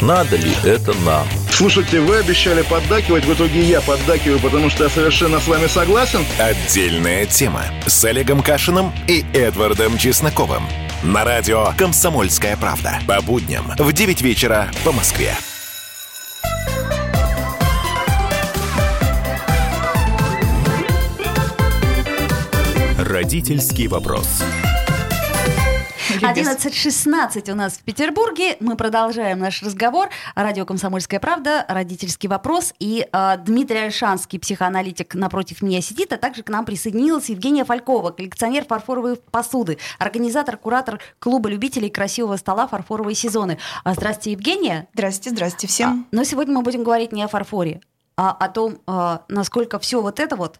Надо 0.00 0.36
ли 0.36 0.52
это 0.64 0.92
нам? 1.04 1.26
Слушайте, 1.50 2.00
вы 2.00 2.16
обещали 2.16 2.62
поддакивать, 2.62 3.24
в 3.24 3.32
итоге 3.32 3.62
я 3.62 3.80
поддакиваю, 3.80 4.40
потому 4.40 4.68
что 4.68 4.84
я 4.84 4.90
совершенно 4.90 5.40
с 5.40 5.46
вами 5.46 5.66
согласен. 5.66 6.20
Отдельная 6.38 7.26
тема 7.26 7.62
с 7.86 8.04
Олегом 8.04 8.42
Кашиным 8.42 8.92
и 9.08 9.24
Эдвардом 9.32 9.96
Чесноковым. 9.96 10.64
На 11.02 11.24
радио 11.24 11.68
«Комсомольская 11.78 12.56
правда». 12.56 12.98
По 13.06 13.20
будням 13.22 13.72
в 13.78 13.92
9 13.92 14.22
вечера 14.22 14.68
по 14.84 14.92
Москве. 14.92 15.34
Родительский 22.98 23.86
вопрос. 23.86 24.42
11.16 26.24 27.52
у 27.52 27.54
нас 27.54 27.74
в 27.74 27.82
Петербурге. 27.82 28.56
Мы 28.60 28.76
продолжаем 28.76 29.40
наш 29.40 29.62
разговор. 29.62 30.08
Радио 30.34 30.64
«Комсомольская 30.64 31.20
правда», 31.20 31.66
родительский 31.68 32.30
вопрос. 32.30 32.72
И 32.78 33.06
э, 33.12 33.36
Дмитрий 33.44 33.80
Альшанский, 33.80 34.38
психоаналитик, 34.38 35.14
напротив 35.14 35.60
меня 35.60 35.82
сидит, 35.82 36.14
а 36.14 36.16
также 36.16 36.42
к 36.42 36.48
нам 36.48 36.64
присоединилась 36.64 37.28
Евгения 37.28 37.66
Фалькова, 37.66 38.12
коллекционер 38.12 38.64
фарфоровой 38.64 39.16
посуды, 39.16 39.76
организатор, 39.98 40.56
куратор 40.56 40.98
клуба 41.18 41.50
любителей 41.50 41.90
красивого 41.90 42.38
стола 42.38 42.68
«Фарфоровые 42.68 43.14
сезоны». 43.14 43.58
А, 43.84 43.92
здравствуйте, 43.92 44.32
Евгения. 44.32 44.88
Здравствуйте, 44.94 45.30
здравствуйте 45.30 45.66
всем. 45.66 46.06
А, 46.10 46.16
но 46.16 46.24
сегодня 46.24 46.54
мы 46.54 46.62
будем 46.62 46.84
говорить 46.84 47.12
не 47.12 47.22
о 47.22 47.28
фарфоре, 47.28 47.82
а 48.16 48.30
о 48.30 48.48
том, 48.48 48.78
а, 48.86 49.24
насколько 49.28 49.78
все 49.78 50.00
вот 50.00 50.20
это 50.20 50.36
вот 50.36 50.58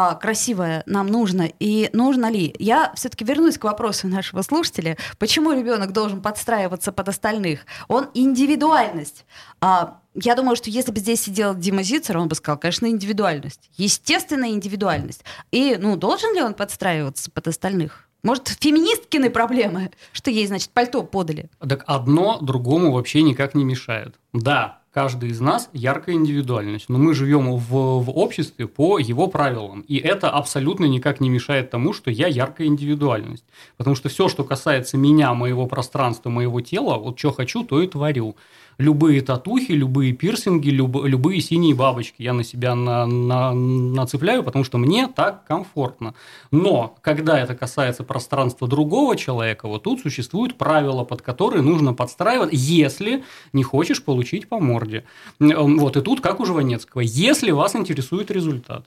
а, 0.00 0.14
красивое 0.14 0.84
нам 0.86 1.08
нужно 1.08 1.50
и 1.58 1.90
нужно 1.92 2.30
ли. 2.30 2.54
Я 2.60 2.92
все-таки 2.94 3.24
вернусь 3.24 3.58
к 3.58 3.64
вопросу 3.64 4.06
нашего 4.06 4.42
слушателя. 4.42 4.96
Почему 5.18 5.50
ребенок 5.50 5.92
должен 5.92 6.22
подстраиваться 6.22 6.92
под 6.92 7.08
остальных? 7.08 7.66
Он 7.88 8.06
индивидуальность. 8.14 9.24
А, 9.60 9.98
я 10.14 10.36
думаю, 10.36 10.54
что 10.54 10.70
если 10.70 10.92
бы 10.92 11.00
здесь 11.00 11.22
сидел 11.22 11.52
Дима 11.52 11.82
Зицер, 11.82 12.16
он 12.16 12.28
бы 12.28 12.36
сказал, 12.36 12.58
конечно, 12.58 12.86
индивидуальность. 12.86 13.70
Естественная 13.76 14.50
индивидуальность. 14.50 15.24
И, 15.50 15.76
ну, 15.76 15.96
должен 15.96 16.32
ли 16.32 16.42
он 16.42 16.54
подстраиваться 16.54 17.32
под 17.32 17.48
остальных? 17.48 18.08
Может, 18.22 18.46
феминисткины 18.60 19.30
проблемы, 19.30 19.90
что 20.12 20.30
ей, 20.30 20.46
значит, 20.46 20.70
пальто 20.70 21.02
подали? 21.02 21.50
Так 21.58 21.82
одно 21.88 22.38
другому 22.40 22.92
вообще 22.92 23.22
никак 23.22 23.56
не 23.56 23.64
мешает. 23.64 24.14
Да, 24.32 24.78
каждый 24.98 25.30
из 25.30 25.40
нас 25.40 25.70
яркая 25.72 26.16
индивидуальность, 26.16 26.88
но 26.88 26.98
мы 26.98 27.14
живем 27.14 27.54
в, 27.54 27.70
в 27.70 28.10
обществе 28.18 28.66
по 28.66 28.98
его 28.98 29.28
правилам, 29.28 29.82
и 29.82 29.96
это 29.96 30.28
абсолютно 30.28 30.86
никак 30.86 31.20
не 31.20 31.30
мешает 31.30 31.70
тому, 31.70 31.92
что 31.92 32.10
я 32.10 32.26
яркая 32.26 32.66
индивидуальность, 32.66 33.44
потому 33.76 33.94
что 33.94 34.08
все, 34.08 34.28
что 34.28 34.42
касается 34.42 34.96
меня, 34.96 35.32
моего 35.34 35.68
пространства, 35.68 36.30
моего 36.30 36.60
тела, 36.62 36.98
вот 36.98 37.16
что 37.16 37.30
хочу, 37.30 37.62
то 37.62 37.80
и 37.80 37.86
творю. 37.86 38.34
Любые 38.78 39.22
татухи, 39.22 39.72
любые 39.72 40.12
пирсинги, 40.12 40.70
люб, 40.70 41.04
любые 41.04 41.40
синие 41.40 41.74
бабочки 41.74 42.22
я 42.22 42.32
на 42.32 42.44
себя 42.44 42.76
на, 42.76 43.06
на, 43.06 43.52
нацепляю, 43.52 44.44
потому 44.44 44.64
что 44.64 44.78
мне 44.78 45.08
так 45.08 45.44
комфортно. 45.46 46.14
Но 46.52 46.94
когда 47.00 47.40
это 47.40 47.56
касается 47.56 48.04
пространства 48.04 48.68
другого 48.68 49.16
человека, 49.16 49.66
вот 49.66 49.82
тут 49.82 50.00
существуют 50.00 50.56
правила, 50.56 51.02
под 51.02 51.22
которые 51.22 51.62
нужно 51.62 51.92
подстраивать, 51.92 52.50
если 52.52 53.24
не 53.52 53.64
хочешь 53.64 54.04
получить 54.04 54.48
по 54.48 54.60
морде. 54.88 55.04
Вот 55.38 55.96
и 55.96 56.00
тут, 56.00 56.20
как 56.20 56.40
у 56.40 56.46
Жванецкого, 56.46 57.00
если 57.00 57.50
вас 57.50 57.76
интересует 57.76 58.30
результат. 58.30 58.84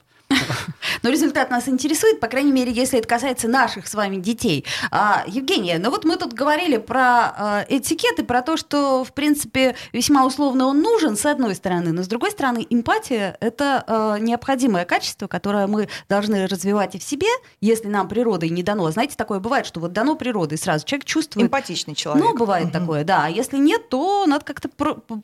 Но 1.02 1.10
результат 1.10 1.50
нас 1.50 1.68
интересует, 1.68 2.20
по 2.20 2.28
крайней 2.28 2.52
мере, 2.52 2.72
если 2.72 2.98
это 2.98 3.08
касается 3.08 3.48
наших 3.48 3.86
с 3.86 3.94
вами 3.94 4.16
детей. 4.16 4.64
А, 4.90 5.24
Евгения, 5.26 5.78
ну 5.78 5.90
вот 5.90 6.04
мы 6.04 6.16
тут 6.16 6.32
говорили 6.32 6.76
про 6.76 7.02
а, 7.02 7.66
этикет 7.68 8.18
и 8.18 8.22
про 8.22 8.42
то, 8.42 8.56
что, 8.56 9.04
в 9.04 9.12
принципе, 9.12 9.74
весьма 9.92 10.26
условно 10.26 10.66
он 10.66 10.80
нужен, 10.80 11.16
с 11.16 11.26
одной 11.26 11.54
стороны, 11.54 11.92
но 11.92 12.02
с 12.02 12.08
другой 12.08 12.30
стороны, 12.30 12.66
эмпатия– 12.68 13.36
это 13.40 13.84
а, 13.86 14.18
необходимое 14.18 14.84
качество, 14.84 15.26
которое 15.26 15.66
мы 15.66 15.88
должны 16.08 16.46
развивать 16.46 16.94
и 16.94 16.98
в 16.98 17.02
себе, 17.02 17.28
если 17.60 17.88
нам 17.88 18.08
природой 18.08 18.48
не 18.50 18.62
дано. 18.62 18.90
Знаете, 18.90 19.16
такое 19.16 19.40
бывает, 19.40 19.66
что 19.66 19.80
вот 19.80 19.92
дано 19.92 20.14
природой 20.16 20.58
сразу 20.58 20.84
человек 20.86 21.04
чувствует… 21.04 21.46
Эмпатичный 21.46 21.94
человек. 21.94 22.24
Ну, 22.24 22.36
бывает 22.36 22.66
угу. 22.66 22.72
такое, 22.72 23.04
да. 23.04 23.26
А 23.26 23.28
если 23.28 23.56
нет, 23.56 23.88
то 23.88 24.26
надо 24.26 24.44
как-то 24.44 24.68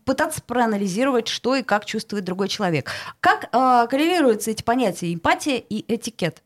пытаться 0.04 0.42
проанализировать, 0.42 1.28
что 1.28 1.54
и 1.54 1.62
как 1.62 1.84
чувствует 1.84 2.24
другой 2.24 2.48
человек. 2.48 2.90
Как 3.20 3.48
а, 3.52 3.86
коррелируются 3.86 4.50
эти 4.50 4.62
понятия 4.62 5.12
эмпатия 5.18 5.58
и 5.58 5.84
этикет? 5.92 6.42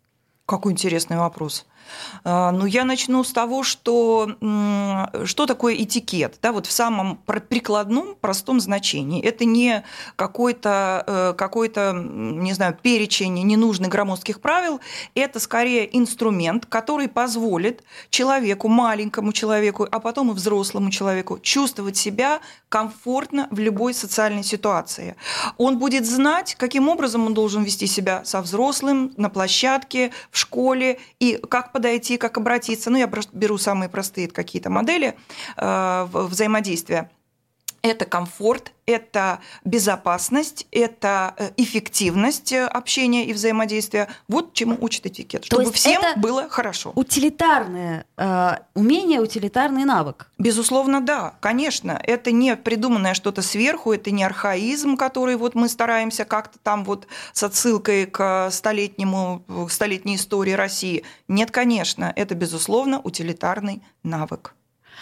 Какой 0.47 0.73
интересный 0.73 1.19
вопрос. 1.19 1.67
А, 2.25 2.53
ну, 2.53 2.67
я 2.67 2.85
начну 2.85 3.25
с 3.25 3.33
того, 3.33 3.63
что 3.63 4.31
что 5.25 5.47
такое 5.47 5.75
этикет? 5.75 6.39
Да, 6.43 6.53
вот 6.53 6.67
в 6.67 6.73
самом 6.73 7.17
прикладном, 7.27 8.15
простом 8.21 8.61
значении. 8.61 9.23
Это 9.23 9.45
не 9.45 9.85
какой-то, 10.17 11.05
э, 11.07 11.35
какой-то, 11.37 11.93
не 11.93 12.53
знаю, 12.53 12.77
перечень 12.81 13.35
ненужных 13.35 13.91
громоздких 13.91 14.41
правил. 14.41 14.81
Это 15.15 15.41
скорее 15.41 15.97
инструмент, 15.97 16.67
который 16.67 17.09
позволит 17.09 17.83
человеку, 18.11 18.69
маленькому 18.69 19.33
человеку, 19.33 19.87
а 19.91 20.01
потом 20.01 20.31
и 20.31 20.35
взрослому 20.35 20.91
человеку 20.91 21.39
чувствовать 21.41 21.97
себя 21.97 22.41
комфортно 22.69 23.49
в 23.51 23.59
любой 23.59 23.95
социальной 23.95 24.45
ситуации. 24.45 25.17
Он 25.59 25.79
будет 25.79 26.07
знать, 26.07 26.55
каким 26.55 26.89
образом 26.89 27.27
он 27.27 27.35
должен 27.35 27.65
вести 27.65 27.87
себя 27.87 28.25
со 28.25 28.41
взрослым, 28.41 29.13
на 29.17 29.29
площадке, 29.29 30.13
в 30.31 30.39
школе, 30.39 30.99
и 31.21 31.39
как 31.49 31.72
подойти, 31.73 32.17
как 32.17 32.39
обратиться. 32.39 32.91
Ну, 32.91 32.99
я 32.99 33.11
беру 33.33 33.59
самые 33.59 33.89
простые 33.89 34.29
какие-то 34.29 34.71
модели 34.71 35.17
э, 35.57 36.07
взаимодействия 36.13 37.11
это 37.83 38.05
комфорт, 38.05 38.73
это 38.87 39.41
безопасность, 39.65 40.67
это 40.71 41.35
э, 41.37 41.51
эффективность 41.57 42.53
э, 42.53 42.65
общения 42.65 43.27
и 43.27 43.33
взаимодействия. 43.33 44.09
Вот 44.29 44.55
чему 44.55 44.77
учит 44.81 45.07
этикет, 45.07 45.45
чтобы 45.45 45.73
всем 45.73 46.01
было 46.17 46.49
хорошо. 46.49 46.93
Утилитарное 46.95 48.07
э, 48.17 48.51
умение, 48.75 49.21
утилитарный 49.21 49.85
навык. 49.85 50.29
Безусловно, 50.39 51.01
да, 51.01 51.35
конечно. 51.41 52.01
Это 52.03 52.31
не 52.31 52.57
придуманное 52.57 53.15
что-то 53.15 53.43
сверху, 53.43 53.93
это 53.93 54.11
не 54.11 54.25
архаизм, 54.25 54.97
который 54.97 55.37
вот 55.37 55.55
мы 55.55 55.69
стараемся 55.69 56.25
как-то 56.25 56.59
там 56.61 56.85
вот 56.85 57.09
с 57.33 57.43
отсылкой 57.43 58.07
к 58.07 58.51
столетнему, 58.51 59.45
столетней 59.69 60.17
истории 60.17 60.53
России. 60.53 61.05
Нет, 61.27 61.51
конечно, 61.51 62.13
это, 62.15 62.35
безусловно, 62.35 63.01
утилитарный 63.01 63.83
навык. 64.03 64.55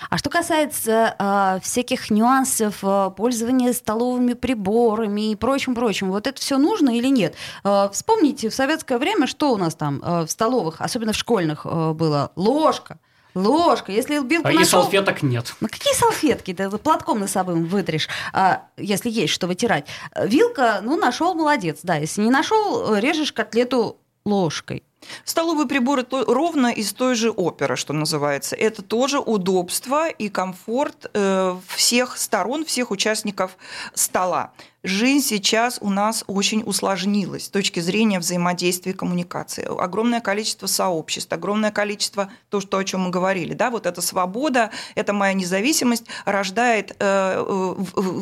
А 0.08 0.18
что 0.18 0.30
касается 0.30 1.14
э, 1.18 1.60
всяких 1.62 2.10
нюансов 2.10 2.78
э, 2.82 3.10
пользования 3.16 3.72
столовыми 3.72 4.32
приборами 4.32 5.32
и 5.32 5.36
прочим-прочим, 5.36 6.10
вот 6.10 6.26
это 6.26 6.40
все 6.40 6.58
нужно 6.58 6.96
или 6.96 7.08
нет? 7.08 7.34
Э, 7.64 7.88
вспомните, 7.92 8.48
в 8.48 8.54
советское 8.54 8.98
время 8.98 9.26
что 9.26 9.52
у 9.52 9.56
нас 9.56 9.74
там 9.74 10.00
э, 10.02 10.26
в 10.26 10.30
столовых, 10.30 10.80
особенно 10.80 11.12
в 11.12 11.16
школьных, 11.16 11.62
э, 11.64 11.92
было? 11.92 12.32
Ложка. 12.36 12.98
Ложка. 13.34 13.92
Если 13.92 14.14
вилку 14.26 14.48
а 14.48 14.52
нашел... 14.52 14.80
И 14.80 14.82
салфеток 14.82 15.22
нет. 15.22 15.54
Ну 15.60 15.68
какие 15.68 15.94
салфетки? 15.94 16.52
Ты 16.52 16.68
платком 16.70 17.20
носовым 17.20 17.66
вытрешь, 17.66 18.08
а, 18.32 18.64
если 18.76 19.08
есть 19.08 19.32
что 19.32 19.46
вытирать. 19.46 19.86
Вилка, 20.16 20.80
ну, 20.82 20.96
нашел, 20.96 21.34
молодец. 21.34 21.80
Да, 21.82 21.96
если 21.96 22.22
не 22.22 22.30
нашел, 22.30 22.96
режешь 22.96 23.32
котлету 23.32 23.98
ложкой. 24.24 24.82
Столовые 25.24 25.66
приборы 25.66 26.02
то, 26.02 26.24
ровно 26.24 26.68
из 26.68 26.92
той 26.92 27.14
же 27.14 27.30
оперы, 27.30 27.76
что 27.76 27.92
называется. 27.92 28.56
Это 28.56 28.82
тоже 28.82 29.18
удобство 29.18 30.08
и 30.08 30.28
комфорт 30.28 31.10
э, 31.12 31.56
всех 31.68 32.16
сторон, 32.18 32.64
всех 32.64 32.90
участников 32.90 33.56
стола 33.94 34.52
жизнь 34.82 35.26
сейчас 35.26 35.78
у 35.80 35.90
нас 35.90 36.24
очень 36.26 36.62
усложнилась 36.64 37.46
с 37.46 37.48
точки 37.48 37.80
зрения 37.80 38.18
взаимодействия 38.18 38.92
и 38.92 38.94
коммуникации. 38.94 39.64
Огромное 39.64 40.20
количество 40.20 40.66
сообществ, 40.66 41.32
огромное 41.32 41.70
количество, 41.70 42.30
то, 42.48 42.60
что, 42.60 42.78
о 42.78 42.84
чем 42.84 43.02
мы 43.02 43.10
говорили, 43.10 43.54
да, 43.54 43.70
вот 43.70 43.86
эта 43.86 44.00
свобода, 44.00 44.70
эта 44.94 45.12
моя 45.12 45.32
независимость 45.32 46.06
рождает, 46.24 46.96
э, 46.98 47.76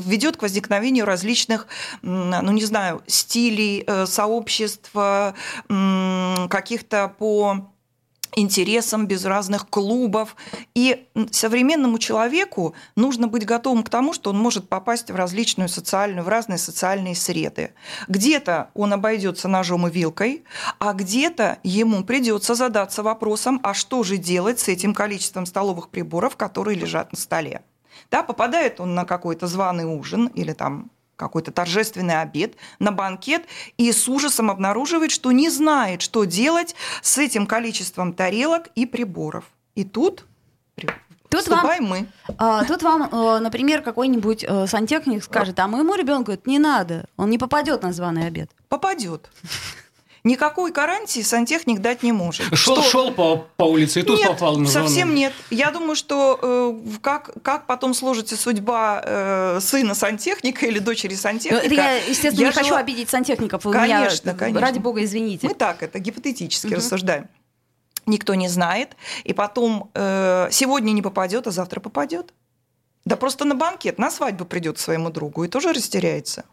ведет 0.04 0.36
к 0.36 0.42
возникновению 0.42 1.04
различных, 1.04 1.66
ну 2.02 2.52
не 2.52 2.64
знаю, 2.64 3.02
стилей, 3.06 3.84
э, 3.86 4.06
сообществ, 4.06 4.90
каких-то 6.48 7.14
по 7.18 7.68
интересам, 8.34 9.06
без 9.06 9.24
разных 9.24 9.68
клубов. 9.68 10.36
И 10.74 11.06
современному 11.30 11.98
человеку 11.98 12.74
нужно 12.96 13.28
быть 13.28 13.44
готовым 13.44 13.82
к 13.82 13.90
тому, 13.90 14.12
что 14.12 14.30
он 14.30 14.38
может 14.38 14.68
попасть 14.68 15.10
в 15.10 15.16
различную 15.16 15.68
социальную, 15.68 16.24
в 16.24 16.28
разные 16.28 16.58
социальные 16.58 17.14
среды. 17.14 17.72
Где-то 18.08 18.70
он 18.74 18.92
обойдется 18.92 19.48
ножом 19.48 19.86
и 19.86 19.90
вилкой, 19.90 20.44
а 20.78 20.92
где-то 20.92 21.58
ему 21.62 22.04
придется 22.04 22.54
задаться 22.54 23.02
вопросом, 23.02 23.60
а 23.62 23.74
что 23.74 24.02
же 24.02 24.16
делать 24.16 24.60
с 24.60 24.68
этим 24.68 24.94
количеством 24.94 25.46
столовых 25.46 25.88
приборов, 25.88 26.36
которые 26.36 26.78
лежат 26.78 27.12
на 27.12 27.18
столе. 27.18 27.62
Да, 28.10 28.22
попадает 28.22 28.80
он 28.80 28.94
на 28.94 29.04
какой-то 29.04 29.46
званый 29.46 29.84
ужин 29.84 30.28
или 30.28 30.52
там 30.52 30.90
какой-то 31.18 31.50
торжественный 31.50 32.20
обед, 32.22 32.54
на 32.78 32.92
банкет, 32.92 33.42
и 33.76 33.92
с 33.92 34.08
ужасом 34.08 34.50
обнаруживает, 34.50 35.10
что 35.10 35.32
не 35.32 35.50
знает, 35.50 36.00
что 36.00 36.24
делать 36.24 36.74
с 37.02 37.18
этим 37.18 37.46
количеством 37.46 38.14
тарелок 38.14 38.68
и 38.74 38.86
приборов. 38.86 39.44
И 39.74 39.84
тут 39.84 40.24
Тут 41.30 41.40
Вступаем 41.42 41.82
вам, 41.82 41.90
мы. 41.90 42.06
А, 42.38 42.64
тут 42.64 42.82
вам, 42.82 43.06
а, 43.12 43.38
например, 43.40 43.82
какой-нибудь 43.82 44.46
а, 44.48 44.66
сантехник 44.66 45.22
скажет, 45.22 45.58
а 45.58 45.68
моему 45.68 45.94
ребенку 45.94 46.32
это 46.32 46.48
не 46.48 46.58
надо, 46.58 47.04
он 47.18 47.28
не 47.28 47.36
попадет 47.36 47.82
на 47.82 47.92
званый 47.92 48.26
обед. 48.26 48.50
Попадет 48.70 49.30
никакой 50.24 50.72
гарантии 50.72 51.20
сантехник 51.20 51.80
дать 51.80 52.02
не 52.02 52.12
может. 52.12 52.46
Шел, 52.56 52.76
что... 52.76 52.82
шел 52.82 53.12
по, 53.12 53.46
по 53.56 53.64
улице 53.64 54.00
и 54.00 54.02
тут 54.02 54.18
нет, 54.18 54.28
попал 54.28 54.56
на 54.56 54.68
совсем 54.68 55.14
нет. 55.14 55.32
Я 55.50 55.70
думаю, 55.70 55.96
что 55.96 56.38
э, 56.40 56.98
как, 57.00 57.30
как 57.42 57.66
потом 57.66 57.94
сложится 57.94 58.36
судьба 58.36 59.02
э, 59.04 59.58
сына 59.60 59.94
сантехника 59.94 60.66
или 60.66 60.78
дочери 60.78 61.14
сантехника. 61.14 61.68
Ну, 61.68 61.74
я, 61.74 61.96
естественно, 61.96 62.40
я 62.40 62.46
не 62.48 62.52
жила... 62.52 62.62
хочу 62.62 62.74
обидеть 62.74 63.10
сантехников. 63.10 63.62
Конечно, 63.62 64.30
меня, 64.30 64.38
конечно. 64.38 64.60
Ради 64.60 64.78
бога, 64.78 65.04
извините. 65.04 65.46
Мы 65.46 65.54
так 65.54 65.82
это 65.82 65.98
гипотетически 65.98 66.68
угу. 66.68 66.76
рассуждаем. 66.76 67.28
Никто 68.06 68.34
не 68.34 68.48
знает. 68.48 68.96
И 69.24 69.32
потом 69.34 69.90
э, 69.94 70.48
сегодня 70.50 70.92
не 70.92 71.02
попадет, 71.02 71.46
а 71.46 71.50
завтра 71.50 71.80
попадет. 71.80 72.32
Да 73.04 73.16
просто 73.16 73.44
на 73.44 73.54
банкет, 73.54 73.98
на 73.98 74.10
свадьбу 74.10 74.44
придет 74.44 74.78
своему 74.78 75.10
другу 75.10 75.44
и 75.44 75.48
тоже 75.48 75.72
растеряется. 75.72 76.44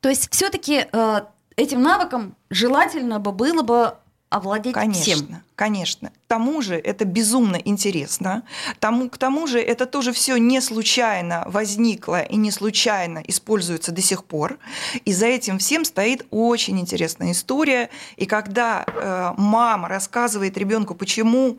То 0.00 0.08
есть 0.08 0.32
все-таки 0.32 0.86
э, 0.90 1.20
этим 1.58 1.82
навыком 1.82 2.36
желательно 2.50 3.18
бы 3.18 3.32
было 3.32 3.62
бы 3.62 3.94
овладеть 4.30 4.74
конечно, 4.74 5.02
всем. 5.02 5.42
Конечно. 5.54 6.10
К 6.10 6.28
тому 6.28 6.60
же 6.60 6.76
это 6.76 7.04
безумно 7.04 7.56
интересно. 7.56 8.42
Тому, 8.78 9.08
к 9.08 9.16
тому 9.16 9.46
же 9.46 9.58
это 9.58 9.86
тоже 9.86 10.12
все 10.12 10.36
не 10.36 10.60
случайно 10.60 11.44
возникло 11.46 12.20
и 12.20 12.36
не 12.36 12.50
случайно 12.50 13.22
используется 13.26 13.90
до 13.90 14.02
сих 14.02 14.24
пор. 14.24 14.58
И 15.04 15.12
за 15.12 15.26
этим 15.26 15.58
всем 15.58 15.84
стоит 15.84 16.26
очень 16.30 16.78
интересная 16.78 17.32
история. 17.32 17.88
И 18.16 18.26
когда 18.26 18.84
э, 18.86 19.32
мама 19.38 19.88
рассказывает 19.88 20.58
ребенку, 20.58 20.94
почему 20.94 21.58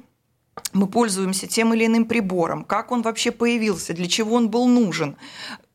мы 0.73 0.87
пользуемся 0.87 1.47
тем 1.47 1.73
или 1.73 1.87
иным 1.87 2.05
прибором, 2.05 2.63
как 2.63 2.91
он 2.91 3.01
вообще 3.01 3.31
появился, 3.31 3.93
для 3.93 4.07
чего 4.07 4.35
он 4.35 4.49
был 4.49 4.67
нужен, 4.67 5.17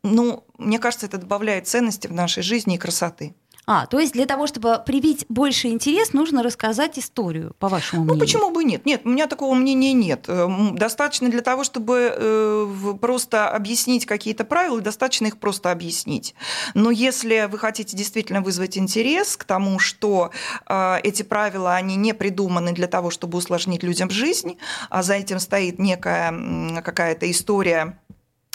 ну, 0.05 0.45
мне 0.59 0.79
кажется, 0.79 1.07
это 1.07 1.19
добавляет 1.19 1.67
ценности 1.67 2.07
в 2.07 2.13
нашей 2.13 2.43
жизни 2.43 2.77
и 2.77 2.79
красоты. 2.79 3.35
А, 3.67 3.87
то 3.87 3.99
есть 3.99 4.13
для 4.13 4.27
того, 4.27 4.47
чтобы 4.47 4.83
привить 4.85 5.25
больше 5.29 5.69
интерес, 5.69 6.13
нужно 6.13 6.43
рассказать 6.43 6.99
историю, 6.99 7.55
по 7.59 7.69
вашему 7.69 8.03
ну, 8.03 8.15
мнению? 8.15 8.19
Ну, 8.19 8.21
почему 8.21 8.51
бы 8.51 8.65
нет? 8.65 8.85
Нет, 8.85 9.03
у 9.05 9.09
меня 9.09 9.27
такого 9.27 9.55
мнения 9.55 9.93
нет. 9.95 10.27
Э, 10.29 10.49
достаточно 10.73 11.31
для 11.31 11.41
того, 11.41 11.65
чтобы 11.65 12.15
э, 12.15 12.95
просто 13.01 13.49
объяснить 13.49 14.05
какие-то 14.05 14.45
правила, 14.45 14.81
достаточно 14.81 15.27
их 15.27 15.39
просто 15.39 15.71
объяснить. 15.71 16.35
Но 16.75 16.91
если 16.91 17.49
вы 17.51 17.59
хотите 17.59 17.97
действительно 17.97 18.43
вызвать 18.43 18.77
интерес 18.77 19.37
к 19.37 19.45
тому, 19.45 19.79
что 19.79 20.31
э, 20.69 20.99
эти 21.03 21.23
правила, 21.23 21.75
они 21.75 21.97
не 21.97 22.13
придуманы 22.13 22.73
для 22.73 22.87
того, 22.87 23.11
чтобы 23.11 23.39
усложнить 23.39 23.83
людям 23.83 24.11
жизнь, 24.11 24.59
а 24.91 25.03
за 25.03 25.15
этим 25.15 25.39
стоит 25.39 25.79
некая 25.79 26.83
какая-то 26.83 27.31
история 27.31 27.99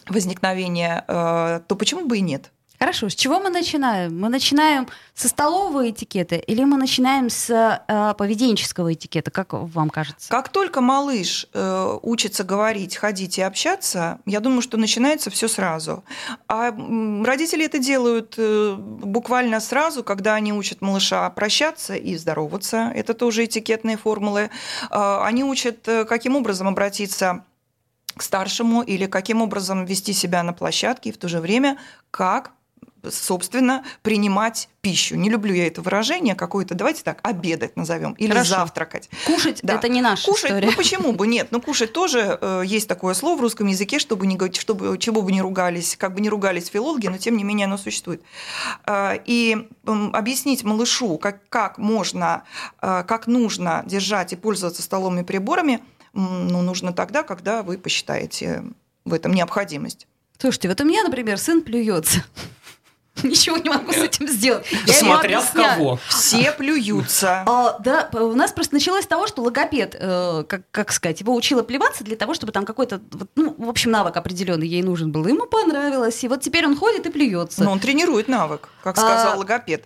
возникновения, 0.07 1.03
то 1.07 1.75
почему 1.75 2.05
бы 2.05 2.17
и 2.17 2.21
нет? 2.21 2.51
Хорошо, 2.79 3.09
с 3.09 3.15
чего 3.15 3.41
мы 3.41 3.49
начинаем? 3.49 4.17
Мы 4.17 4.29
начинаем 4.29 4.87
со 5.13 5.27
столового 5.27 5.89
этикета 5.89 6.37
или 6.37 6.63
мы 6.63 6.77
начинаем 6.77 7.29
с 7.29 7.49
э, 7.49 8.13
поведенческого 8.17 8.93
этикета, 8.93 9.31
как 9.31 9.51
вам 9.51 9.89
кажется? 9.89 10.29
Как 10.29 10.47
только 10.47 10.79
малыш 10.79 11.45
э, 11.53 11.97
учится 12.01 12.45
говорить, 12.45 12.95
ходить 12.95 13.37
и 13.37 13.41
общаться, 13.41 14.19
я 14.25 14.39
думаю, 14.39 14.61
что 14.61 14.77
начинается 14.77 15.29
все 15.29 15.49
сразу. 15.49 16.05
А 16.47 16.71
родители 17.25 17.65
это 17.65 17.79
делают 17.79 18.35
э, 18.37 18.75
буквально 18.77 19.59
сразу, 19.59 20.01
когда 20.01 20.35
они 20.35 20.53
учат 20.53 20.79
малыша 20.79 21.29
прощаться 21.31 21.95
и 21.95 22.15
здороваться. 22.15 22.93
Это 22.95 23.13
тоже 23.13 23.43
этикетные 23.43 23.97
формулы. 23.97 24.51
Э, 24.89 25.21
они 25.23 25.43
учат, 25.43 25.85
э, 25.89 26.05
каким 26.05 26.37
образом 26.37 26.69
обратиться 26.69 27.43
к 28.15 28.23
старшему 28.23 28.83
или 28.83 29.05
каким 29.05 29.41
образом 29.41 29.83
вести 29.83 30.13
себя 30.13 30.43
на 30.43 30.53
площадке 30.53 31.09
и 31.09 31.13
в 31.13 31.17
то 31.17 31.27
же 31.27 31.41
время 31.41 31.77
как 32.09 32.51
собственно, 33.09 33.83
принимать 34.01 34.69
пищу. 34.81 35.15
Не 35.15 35.29
люблю 35.29 35.53
я 35.53 35.67
это 35.67 35.81
выражение 35.81 36.35
какое-то, 36.35 36.73
давайте 36.75 37.03
так, 37.03 37.19
обедать 37.23 37.75
назовем, 37.75 38.13
или 38.13 38.31
Хорошо. 38.31 38.49
завтракать. 38.55 39.09
Кушать 39.25 39.59
Да. 39.63 39.75
это 39.75 39.89
не 39.89 40.01
наша 40.01 40.25
Кушать, 40.25 40.45
история. 40.51 40.67
ну 40.67 40.73
почему 40.73 41.11
бы 41.11 41.27
нет? 41.27 41.47
Ну 41.51 41.61
кушать 41.61 41.91
тоже 41.93 42.37
э, 42.41 42.63
есть 42.65 42.87
такое 42.87 43.13
слово 43.13 43.37
в 43.37 43.41
русском 43.41 43.67
языке, 43.67 43.99
чтобы 43.99 44.25
не 44.27 44.35
говорить, 44.35 44.57
чтобы 44.57 44.97
чего 44.97 45.21
бы 45.21 45.31
не 45.31 45.41
ругались, 45.41 45.95
как 45.97 46.13
бы 46.13 46.21
не 46.21 46.29
ругались 46.29 46.67
филологи, 46.67 47.07
но 47.07 47.17
тем 47.17 47.35
не 47.37 47.43
менее 47.43 47.65
оно 47.65 47.77
существует. 47.77 48.21
Э, 48.85 49.17
и 49.25 49.67
м, 49.85 50.15
объяснить 50.15 50.63
малышу, 50.63 51.17
как, 51.17 51.47
как 51.49 51.77
можно, 51.77 52.43
э, 52.81 53.03
как 53.07 53.27
нужно 53.27 53.83
держать 53.85 54.33
и 54.33 54.35
пользоваться 54.35 54.81
столовыми 54.81 55.23
приборами, 55.23 55.81
м, 56.13 56.47
ну, 56.47 56.61
нужно 56.61 56.93
тогда, 56.93 57.23
когда 57.23 57.63
вы 57.63 57.77
посчитаете 57.77 58.63
в 59.05 59.13
этом 59.13 59.33
необходимость. 59.33 60.07
Слушайте, 60.37 60.69
вот 60.69 60.79
у 60.79 60.85
меня, 60.85 61.03
например, 61.03 61.37
сын 61.37 61.61
плюется. 61.61 62.23
Ничего 63.23 63.57
не 63.57 63.69
могу 63.69 63.91
с 63.91 63.97
этим 63.97 64.27
сделать. 64.27 64.65
Я 64.85 64.93
Смотря 64.93 65.39
в 65.41 65.43
объясняю. 65.43 65.75
кого. 65.75 65.99
Все 66.07 66.51
плюются. 66.57 67.43
А, 67.45 67.77
да, 67.79 68.09
у 68.13 68.33
нас 68.33 68.51
просто 68.51 68.73
началось 68.75 69.03
с 69.03 69.07
того, 69.07 69.27
что 69.27 69.41
логопед, 69.41 69.95
э, 69.99 70.43
как, 70.47 70.61
как 70.71 70.91
сказать, 70.91 71.19
его 71.21 71.35
учила 71.35 71.63
плеваться 71.63 72.03
для 72.03 72.15
того, 72.15 72.33
чтобы 72.33 72.51
там 72.51 72.65
какой-то, 72.65 73.01
вот, 73.11 73.29
ну, 73.35 73.55
в 73.57 73.69
общем, 73.69 73.91
навык 73.91 74.15
определенный 74.17 74.67
ей 74.67 74.81
нужен 74.83 75.11
был. 75.11 75.25
Ему 75.27 75.45
понравилось, 75.45 76.23
и 76.23 76.27
вот 76.27 76.41
теперь 76.41 76.65
он 76.65 76.77
ходит 76.77 77.05
и 77.05 77.09
плюется. 77.09 77.63
Но 77.63 77.71
он 77.71 77.79
тренирует 77.79 78.27
навык, 78.27 78.69
как 78.83 78.97
А, 78.97 79.01
сказал 79.01 79.39
логопед. 79.39 79.85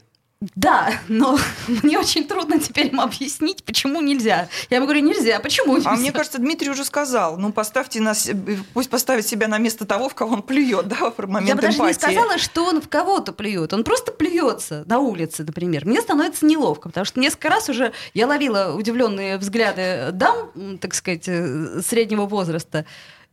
Да, 0.55 0.93
но 1.07 1.37
мне 1.83 1.97
очень 1.99 2.27
трудно 2.27 2.59
теперь 2.59 2.87
ему 2.87 3.01
объяснить, 3.01 3.63
почему 3.63 4.01
нельзя. 4.01 4.49
Я 4.69 4.77
ему 4.77 4.85
говорю, 4.85 5.01
нельзя, 5.01 5.39
почему 5.39 5.75
нельзя? 5.75 5.91
А 5.91 5.95
мне 5.95 6.11
кажется, 6.11 6.39
Дмитрий 6.39 6.69
уже 6.69 6.83
сказал, 6.85 7.37
ну 7.37 7.51
поставьте 7.51 8.01
нас, 8.01 8.29
пусть 8.73 8.89
поставит 8.89 9.27
себя 9.27 9.47
на 9.47 9.57
место 9.57 9.85
того, 9.85 10.09
в 10.09 10.15
кого 10.15 10.33
он 10.33 10.41
плюет, 10.43 10.87
да, 10.87 11.11
в 11.11 11.27
момент 11.27 11.49
Я 11.49 11.55
бы 11.55 11.61
даже 11.61 11.81
не 11.81 11.93
сказала, 11.93 12.37
что 12.37 12.65
он 12.65 12.81
в 12.81 12.89
кого-то 12.89 13.33
плюет. 13.33 13.73
Он 13.73 13.83
просто 13.83 14.11
плюется 14.11 14.83
на 14.87 14.99
улице, 14.99 15.43
например. 15.43 15.85
Мне 15.85 16.01
становится 16.01 16.45
неловко, 16.45 16.89
потому 16.89 17.05
что 17.05 17.19
несколько 17.19 17.49
раз 17.49 17.69
уже 17.69 17.93
я 18.13 18.27
ловила 18.27 18.73
удивленные 18.75 19.37
взгляды 19.37 20.09
дам, 20.11 20.77
так 20.79 20.93
сказать, 20.93 21.27
э, 21.27 21.81
среднего 21.81 22.25
возраста. 22.25 22.85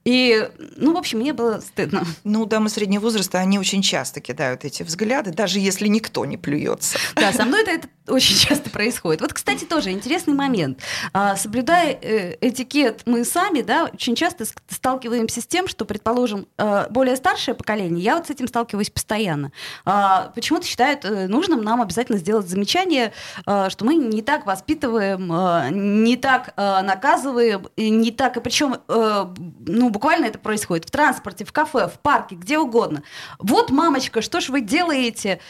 И, 0.05 0.49
ну, 0.77 0.95
в 0.95 0.97
общем, 0.97 1.19
мне 1.19 1.33
было 1.33 1.61
стыдно. 1.61 2.05
Ну, 2.25 2.47
дамы 2.47 2.71
среднего 2.71 3.03
возраста, 3.03 3.39
они 3.39 3.59
очень 3.59 3.83
часто 3.83 4.21
кидают 4.21 4.65
эти 4.65 4.83
взгляды, 4.83 5.31
даже 5.31 5.59
если 5.59 5.89
никто 5.89 6.25
не 6.25 6.37
плюется. 6.37 6.99
Да, 7.17 7.33
со 7.33 7.45
мной 7.45 7.63
это, 7.63 7.73
это 7.73 7.89
очень 8.11 8.37
часто 8.49 8.71
происходит. 8.71 9.21
Вот, 9.21 9.33
кстати, 9.33 9.65
тоже 9.65 9.91
интересный 9.91 10.35
момент. 10.35 10.81
А, 11.13 11.37
соблюдая 11.37 11.99
э, 12.01 12.37
этикет 12.41 13.03
мы 13.07 13.25
сами, 13.25 13.63
да, 13.63 13.91
очень 13.93 14.15
часто 14.15 14.45
сталкиваемся 14.69 15.41
с 15.41 15.47
тем, 15.47 15.69
что, 15.69 15.85
предположим, 15.85 16.47
э, 16.59 16.87
более 16.91 17.17
старшее 17.17 17.55
поколение, 17.55 18.03
я 18.03 18.17
вот 18.17 18.27
с 18.27 18.31
этим 18.31 18.49
сталкиваюсь 18.49 18.91
постоянно, 18.91 19.53
а, 19.85 20.33
почему-то 20.35 20.67
считают 20.67 21.05
э, 21.05 21.29
нужным 21.29 21.63
нам 21.63 21.81
обязательно 21.83 22.19
сделать 22.19 22.49
замечание, 22.49 23.13
что 23.45 23.85
мы 23.85 23.95
не 23.95 24.23
так 24.23 24.47
воспитываем, 24.47 26.01
не 26.03 26.17
так 26.17 26.55
наказываем, 26.57 27.69
не 27.77 28.11
так, 28.11 28.37
и 28.37 28.41
причем, 28.41 28.77
ну, 28.89 29.91
буквально 29.91 30.27
это 30.27 30.39
происходит 30.39 30.87
в 30.87 30.91
транспорте, 30.91 31.45
в 31.45 31.53
кафе, 31.53 31.89
в 31.89 31.99
парке, 32.01 32.35
где 32.35 32.59
угодно. 32.59 33.03
Вот, 33.39 33.71
мамочка, 33.71 34.23
что 34.23 34.41
ж 34.41 34.49
вы 34.49 34.61
делаете? 34.61 35.41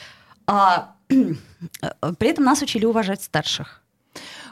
А, 0.47 0.95
при 1.11 2.29
этом 2.29 2.45
нас 2.45 2.63
учили 2.63 2.85
уважать 2.85 3.23
старших. 3.23 3.83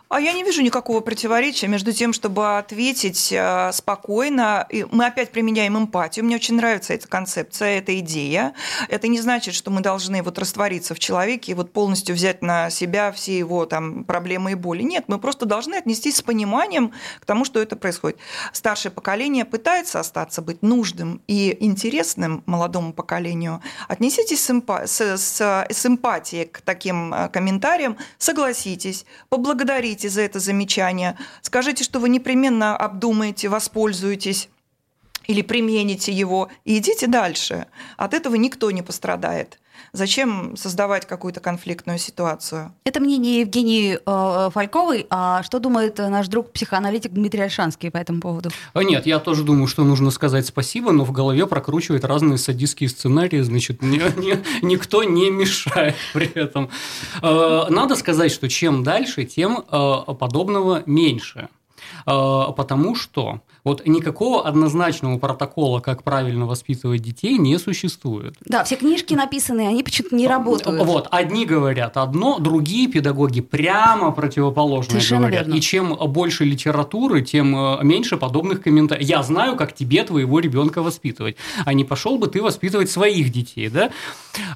А 0.09 0.21
я 0.21 0.33
не 0.33 0.42
вижу 0.42 0.62
никакого 0.62 1.01
противоречия 1.01 1.68
между 1.68 1.92
тем, 1.92 2.14
чтобы 2.14 2.57
ответить 2.57 3.31
э, 3.31 3.71
спокойно. 3.75 4.66
Мы 4.90 5.05
опять 5.05 5.31
применяем 5.31 5.77
эмпатию. 5.77 6.25
Мне 6.25 6.37
очень 6.37 6.55
нравится 6.55 6.94
эта 6.94 7.07
концепция, 7.07 7.77
эта 7.79 7.99
идея. 7.99 8.55
Это 8.88 9.07
не 9.07 9.21
значит, 9.21 9.55
что 9.55 9.71
мы 9.71 9.83
должны 9.83 10.23
вот 10.23 10.38
раствориться 10.38 10.94
в 10.94 10.99
человеке 10.99 11.53
и 11.53 11.55
вот 11.55 11.75
полностью 11.75 12.14
взять 12.14 12.40
на 12.40 12.71
себя 12.71 13.12
все 13.12 13.37
его 13.37 13.66
там 13.66 14.05
проблемы 14.05 14.53
и 14.53 14.55
боли. 14.55 14.83
Нет, 14.83 15.05
мы 15.09 15.18
просто 15.18 15.44
должны 15.44 15.75
отнестись 15.75 16.16
с 16.16 16.23
пониманием 16.23 16.94
к 17.21 17.27
тому, 17.27 17.44
что 17.44 17.61
это 17.61 17.77
происходит. 17.77 18.18
Старшее 18.55 18.92
поколение 18.92 19.44
пытается 19.44 20.01
остаться 20.01 20.40
быть 20.40 20.62
нужным 20.62 21.21
и 21.27 21.55
интересным 21.61 22.42
молодому 22.47 22.94
поколению. 22.94 23.61
Отнеситесь 23.88 24.42
с, 24.42 24.49
эмпа- 24.49 24.87
с- 24.87 25.18
с- 25.18 25.66
с 25.68 25.87
эмпатией 25.87 26.47
к 26.47 26.62
таким 26.62 27.12
э, 27.12 27.29
комментариям, 27.29 27.99
согласитесь, 28.16 29.05
поблагодарите 29.29 29.97
за 30.06 30.22
это 30.22 30.38
замечание, 30.38 31.18
скажите, 31.42 31.82
что 31.82 31.98
вы 31.98 32.08
непременно 32.08 32.76
обдумаете, 32.76 33.48
воспользуетесь 33.48 34.48
или 35.26 35.42
примените 35.42 36.12
его, 36.12 36.48
и 36.64 36.78
идите 36.78 37.06
дальше. 37.06 37.66
От 37.96 38.14
этого 38.14 38.37
никто 38.37 38.70
не 38.70 38.82
пострадает. 38.82 39.58
Зачем 39.92 40.56
создавать 40.56 41.06
какую-то 41.06 41.40
конфликтную 41.40 41.98
ситуацию? 41.98 42.72
Это 42.84 43.00
мнение 43.00 43.40
Евгении 43.40 43.98
э, 44.04 44.50
Фальковой. 44.50 45.06
А 45.10 45.42
что 45.42 45.58
думает 45.58 45.98
наш 45.98 46.28
друг-психоаналитик 46.28 47.12
Дмитрий 47.12 47.40
Альшанский 47.42 47.90
по 47.90 47.96
этому 47.96 48.20
поводу? 48.20 48.50
А 48.74 48.82
Нет, 48.82 49.06
я 49.06 49.18
тоже 49.18 49.44
думаю, 49.44 49.66
что 49.66 49.84
нужно 49.84 50.10
сказать 50.10 50.46
спасибо, 50.46 50.92
но 50.92 51.04
в 51.04 51.12
голове 51.12 51.46
прокручивает 51.46 52.04
разные 52.04 52.38
садистские 52.38 52.88
сценарии, 52.88 53.40
значит, 53.40 53.82
ни- 53.82 53.98
ни- 54.20 54.64
никто 54.64 55.02
не 55.04 55.30
мешает 55.30 55.94
при 56.12 56.26
этом. 56.32 56.70
Э, 57.22 57.66
Надо 57.70 57.94
сказать, 57.96 58.32
что 58.32 58.48
чем 58.48 58.82
дальше, 58.84 59.24
тем 59.24 59.64
э, 59.70 60.14
подобного 60.18 60.82
меньше. 60.86 61.48
Потому 62.04 62.94
что 62.94 63.40
вот 63.64 63.87
никакого 63.87 64.47
однозначного 64.47 65.18
протокола, 65.18 65.81
как 65.81 66.03
правильно 66.03 66.47
воспитывать 66.47 67.03
детей, 67.03 67.38
не 67.38 67.59
существует. 67.59 68.35
Да, 68.44 68.64
все 68.64 68.77
книжки 68.77 69.14
написаны, 69.14 69.66
они 69.66 69.83
почему-то 69.83 70.14
не 70.16 70.27
работают. 70.27 70.83
Вот, 70.83 71.09
одни 71.11 71.44
говорят 71.44 71.97
одно, 71.97 72.38
другие 72.38 72.88
педагоги 72.88 73.40
прямо 73.40 74.11
противоположное 74.12 74.90
Совершенно 75.01 75.21
говорят. 75.23 75.47
верно. 75.47 75.59
И 75.59 75.61
чем 75.61 75.94
больше 75.94 76.44
литературы, 76.44 77.23
тем 77.23 77.55
э, 77.57 77.85
меньше 77.85 78.16
подобных 78.16 78.62
комментариев. 78.62 79.09
Я 79.09 79.23
знаю, 79.23 79.57
как 79.57 79.75
тебе 79.75 80.03
твоего 80.05 80.38
ребенка 80.40 80.83
воспитывать, 80.83 81.37
а 81.64 81.73
не 81.75 81.85
пошел 81.85 82.18
бы 82.18 82.27
ты 82.27 82.42
воспитывать 82.42 82.90
своих 82.90 83.31
детей, 83.31 83.68
да? 83.68 83.90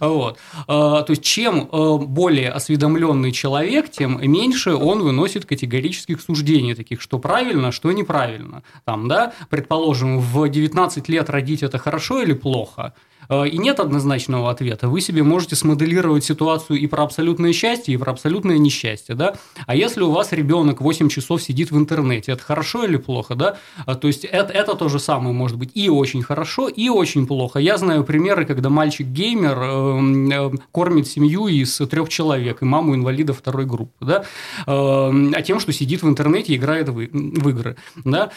Вот. 0.01 0.39
Э, 0.69 1.03
То 1.07 1.07
есть, 1.09 1.23
чем 1.23 1.69
э, 1.71 1.97
более 1.99 2.51
осведомленный 2.51 3.33
человек, 3.33 3.91
тем 3.91 4.21
меньше 4.31 4.75
он 4.75 5.03
выносит 5.03 5.45
категорических 5.45 6.21
суждений, 6.21 6.75
таких, 6.75 7.01
что 7.01 7.19
правильно, 7.19 7.73
что 7.73 7.93
неправильно. 7.93 8.63
Там, 8.93 9.09
да, 9.09 9.33
предположим, 9.49 10.21
в 10.21 10.47
19 10.51 11.09
лет 11.09 11.31
родить 11.31 11.63
это 11.63 11.79
хорошо 11.79 12.21
или 12.21 12.35
плохо? 12.35 12.93
Э, 13.31 13.47
И 13.49 13.57
нет 13.59 13.81
однозначного 13.81 14.51
ответа. 14.51 14.89
Вы 14.89 15.01
себе 15.01 15.23
можете 15.23 15.57
смоделировать 15.57 16.25
ситуацию 16.25 16.79
и 16.79 16.87
про 16.87 17.05
абсолютное 17.05 17.53
счастье, 17.53 17.95
и 17.95 17.97
про 17.97 18.11
абсолютное 18.13 18.59
несчастье, 18.59 19.15
да? 19.15 19.35
А 19.67 19.75
если 19.75 20.03
у 20.03 20.11
вас 20.11 20.33
ребенок 20.33 20.81
8 20.81 21.09
часов 21.09 21.43
сидит 21.43 21.71
в 21.71 21.77
интернете, 21.79 22.33
это 22.33 22.43
хорошо 22.43 22.85
или 22.85 22.97
плохо, 22.97 23.35
да? 23.35 23.57
А, 23.87 23.95
То 23.95 24.09
есть 24.09 24.25
это, 24.25 24.53
это 24.53 24.75
то 24.75 24.89
же 24.89 24.99
самое 24.99 25.33
может 25.35 25.57
быть 25.57 25.71
и 25.75 25.89
очень 25.89 26.23
хорошо, 26.23 26.69
и 26.69 26.89
очень 26.91 27.27
плохо. 27.27 27.61
Я 27.61 27.79
знаю 27.79 28.05
примеры, 28.05 28.45
когда 28.45 28.69
мальчик-геймер 28.69 29.59
эм, 29.59 30.31
э, 30.31 30.51
кормит 30.73 31.07
семью 31.07 31.47
из 31.49 31.77
трех 31.79 32.09
человек 32.09 32.63
и 32.63 32.65
маму 32.65 32.95
инвалида 32.95 33.33
второй 33.33 33.65
группы, 33.65 34.05
да? 34.05 34.25
Эм, 34.67 35.33
А 35.37 35.43
тем, 35.43 35.61
что 35.61 35.73
сидит 35.73 36.03
в 36.03 36.09
интернете 36.09 36.53
и 36.53 36.57
играет 36.57 36.89
в, 36.89 37.01
игры, 37.01 37.77
да? 38.05 38.31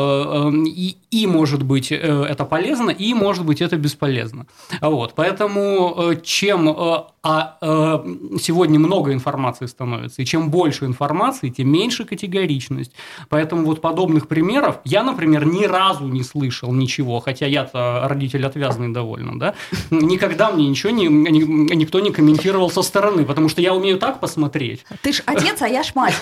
Эм, 0.00 0.64
И, 0.64 0.96
и 1.10 1.26
может 1.26 1.62
быть 1.62 1.92
э, 1.92 1.96
это 2.30 2.44
полезно, 2.44 2.90
и 2.90 3.14
может 3.14 3.44
быть 3.44 3.60
это 3.60 3.76
бесполезно. 3.76 4.46
Вот, 4.80 5.14
поэтому 5.14 5.94
э, 5.98 6.16
чем 6.22 6.68
э, 6.68 7.04
а 7.22 8.02
сегодня 8.40 8.78
много 8.78 9.12
информации 9.12 9.66
становится, 9.66 10.22
и 10.22 10.24
чем 10.24 10.50
больше 10.50 10.86
информации, 10.86 11.50
тем 11.50 11.68
меньше 11.68 12.04
категоричность. 12.06 12.92
Поэтому 13.28 13.66
вот 13.66 13.82
подобных 13.82 14.26
примеров 14.26 14.78
я, 14.84 15.02
например, 15.02 15.44
ни 15.44 15.66
разу 15.66 16.08
не 16.08 16.22
слышал 16.22 16.72
ничего, 16.72 17.20
хотя 17.20 17.44
я-то 17.46 18.06
родитель 18.08 18.46
отвязный 18.46 18.88
довольно, 18.88 19.38
да, 19.38 19.54
никогда 19.90 20.50
мне 20.50 20.66
ничего 20.68 20.92
не, 20.92 21.08
ни- 21.08 21.74
никто 21.74 22.00
не 22.00 22.10
комментировал 22.10 22.70
со 22.70 22.80
стороны, 22.82 23.26
потому 23.26 23.50
что 23.50 23.60
я 23.60 23.74
умею 23.74 23.98
так 23.98 24.18
посмотреть. 24.20 24.86
Ты 25.02 25.12
ж 25.12 25.22
отец, 25.26 25.60
а 25.60 25.68
я 25.68 25.82
ж 25.82 25.92
мать. 25.94 26.14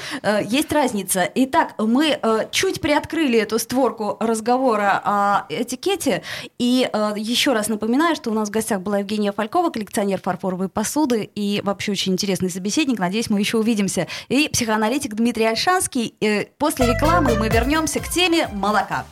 Есть 0.50 0.72
разница. 0.72 1.30
Итак, 1.34 1.74
мы 1.78 2.18
чуть 2.50 2.80
приоткрыли 2.80 3.38
эту 3.38 3.58
створку 3.68 4.16
разговора 4.18 5.00
о 5.04 5.44
этикете. 5.50 6.22
И 6.58 6.88
э, 6.90 7.12
еще 7.16 7.52
раз 7.52 7.68
напоминаю, 7.68 8.16
что 8.16 8.30
у 8.30 8.34
нас 8.34 8.48
в 8.48 8.50
гостях 8.50 8.80
была 8.80 9.00
Евгения 9.00 9.30
Фалькова, 9.30 9.68
коллекционер 9.68 10.20
фарфоровой 10.22 10.70
посуды 10.70 11.28
и 11.34 11.60
вообще 11.62 11.92
очень 11.92 12.14
интересный 12.14 12.48
собеседник. 12.48 12.98
Надеюсь, 12.98 13.28
мы 13.28 13.40
еще 13.40 13.58
увидимся. 13.58 14.06
И 14.28 14.48
психоаналитик 14.48 15.14
Дмитрий 15.14 15.44
Альшанский. 15.44 16.14
Э, 16.22 16.46
После 16.56 16.86
рекламы 16.86 17.36
мы 17.36 17.48
вернемся 17.50 18.00
к 18.00 18.08
теме 18.08 18.48
молока. 18.54 19.04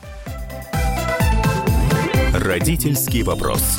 Родительский 2.33 3.23
вопрос. 3.23 3.79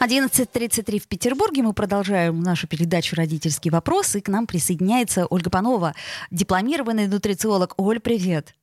11.33 0.00 0.98
в 0.98 1.08
Петербурге. 1.08 1.62
Мы 1.62 1.74
продолжаем 1.74 2.40
нашу 2.40 2.66
передачу 2.66 3.16
«Родительский 3.16 3.70
вопрос». 3.70 4.16
И 4.16 4.22
к 4.22 4.28
нам 4.28 4.46
присоединяется 4.46 5.26
Ольга 5.26 5.50
Панова, 5.50 5.94
дипломированный 6.30 7.06
нутрициолог. 7.06 7.74
Оль, 7.76 8.00
привет. 8.00 8.54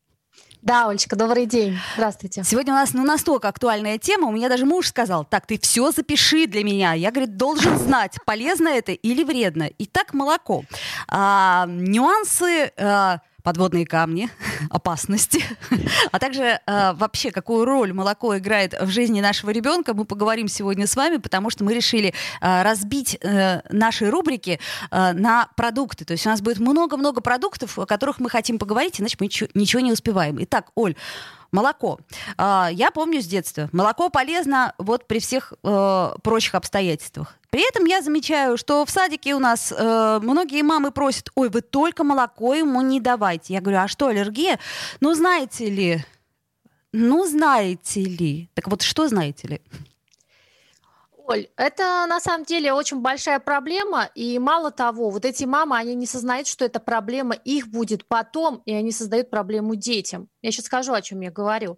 Да, 0.64 0.90
Олечка, 0.90 1.16
добрый 1.16 1.46
день. 1.46 1.78
Здравствуйте. 1.94 2.44
Сегодня 2.44 2.74
у 2.74 2.76
нас 2.76 2.94
ну, 2.94 3.04
настолько 3.04 3.50
актуальная 3.50 4.00
тема. 4.00 4.30
У 4.30 4.32
меня 4.32 4.50
даже 4.50 4.66
муж 4.66 4.88
сказал, 4.88 5.26
так, 5.26 5.46
ты 5.46 5.60
все 5.60 5.92
запиши 5.92 6.48
для 6.48 6.64
меня. 6.64 6.94
Я, 6.94 7.12
говорит, 7.12 7.38
должен 7.38 7.78
знать, 7.78 8.18
полезно 8.26 8.70
это 8.70 8.92
или 8.92 9.24
вредно. 9.24 9.70
Итак, 9.78 10.16
молоко. 10.16 10.64
А, 11.08 11.68
нюансы... 11.68 12.72
А, 12.78 13.22
подводные 13.48 13.86
камни, 13.86 14.30
опасности, 14.70 15.42
а 16.12 16.20
также 16.20 16.60
э, 16.66 16.94
вообще 16.96 17.32
какую 17.32 17.64
роль 17.64 17.94
молоко 17.94 18.38
играет 18.38 18.74
в 18.74 18.90
жизни 18.90 19.22
нашего 19.22 19.52
ребенка, 19.52 19.94
мы 19.94 20.04
поговорим 20.04 20.50
сегодня 20.50 20.86
с 20.86 20.98
вами, 20.98 21.16
потому 21.16 21.50
что 21.50 21.64
мы 21.64 21.74
решили 21.74 22.14
э, 22.42 22.62
разбить 22.64 23.18
э, 23.22 23.62
наши 23.70 24.12
рубрики 24.12 24.60
э, 24.92 25.14
на 25.14 25.48
продукты. 25.56 26.04
То 26.04 26.12
есть 26.12 26.26
у 26.26 26.30
нас 26.30 26.42
будет 26.42 26.60
много-много 26.60 27.22
продуктов, 27.22 27.80
о 27.80 27.86
которых 27.86 28.20
мы 28.20 28.30
хотим 28.30 28.60
поговорить, 28.60 29.00
иначе 29.00 29.16
мы 29.18 29.28
ничего, 29.28 29.80
не 29.80 29.94
успеваем. 29.94 30.36
Итак, 30.42 30.68
Оль, 30.76 30.98
Молоко. 31.52 32.00
А, 32.38 32.70
я 32.72 32.92
помню 32.92 33.22
с 33.22 33.26
детства. 33.26 33.70
Молоко 33.72 34.10
полезно 34.10 34.74
вот 34.78 35.08
при 35.08 35.20
всех 35.20 35.54
э, 35.64 36.14
прочих 36.22 36.56
обстоятельствах. 36.56 37.36
При 37.50 37.68
этом 37.68 37.86
я 37.86 38.02
замечаю, 38.02 38.58
что 38.58 38.86
в 38.86 38.90
садике 38.90 39.34
у 39.34 39.40
нас 39.40 39.74
э, 39.76 40.20
многие 40.22 40.62
мамы 40.64 40.92
просят, 40.92 41.30
ой, 41.36 41.50
вы 41.50 41.62
только 41.62 42.04
молоко 42.04 42.54
ему 42.54 42.82
не 42.82 43.00
давайте. 43.00 43.54
Я 43.54 43.62
говорю, 43.62 43.80
а 43.80 43.88
что, 43.88 44.08
аллергия? 44.08 44.60
Ну, 45.00 45.14
знаете 45.14 45.70
ли, 45.70 46.06
ну, 46.92 47.26
знаете 47.26 48.02
ли. 48.04 48.50
Так 48.54 48.68
вот, 48.68 48.82
что 48.82 49.08
знаете 49.08 49.48
ли? 49.48 49.62
Оль, 51.28 51.50
это 51.58 52.06
на 52.08 52.22
самом 52.22 52.46
деле 52.46 52.72
очень 52.72 53.02
большая 53.02 53.42
проблема, 53.42 54.10
и 54.16 54.40
мало 54.40 54.72
того, 54.72 55.10
вот 55.10 55.26
эти 55.26 55.44
мамы, 55.44 55.78
они 55.78 55.94
не 55.94 56.06
сознают, 56.06 56.48
что 56.48 56.64
эта 56.64 56.80
проблема 56.80 57.36
их 57.36 57.68
будет 57.68 58.06
потом, 58.06 58.62
и 58.66 58.74
они 58.74 58.94
создают 58.94 59.30
проблему 59.30 59.76
детям. 59.76 60.30
Я 60.42 60.52
сейчас 60.52 60.66
скажу, 60.66 60.94
о 60.94 61.02
чем 61.02 61.22
я 61.22 61.32
говорю. 61.32 61.78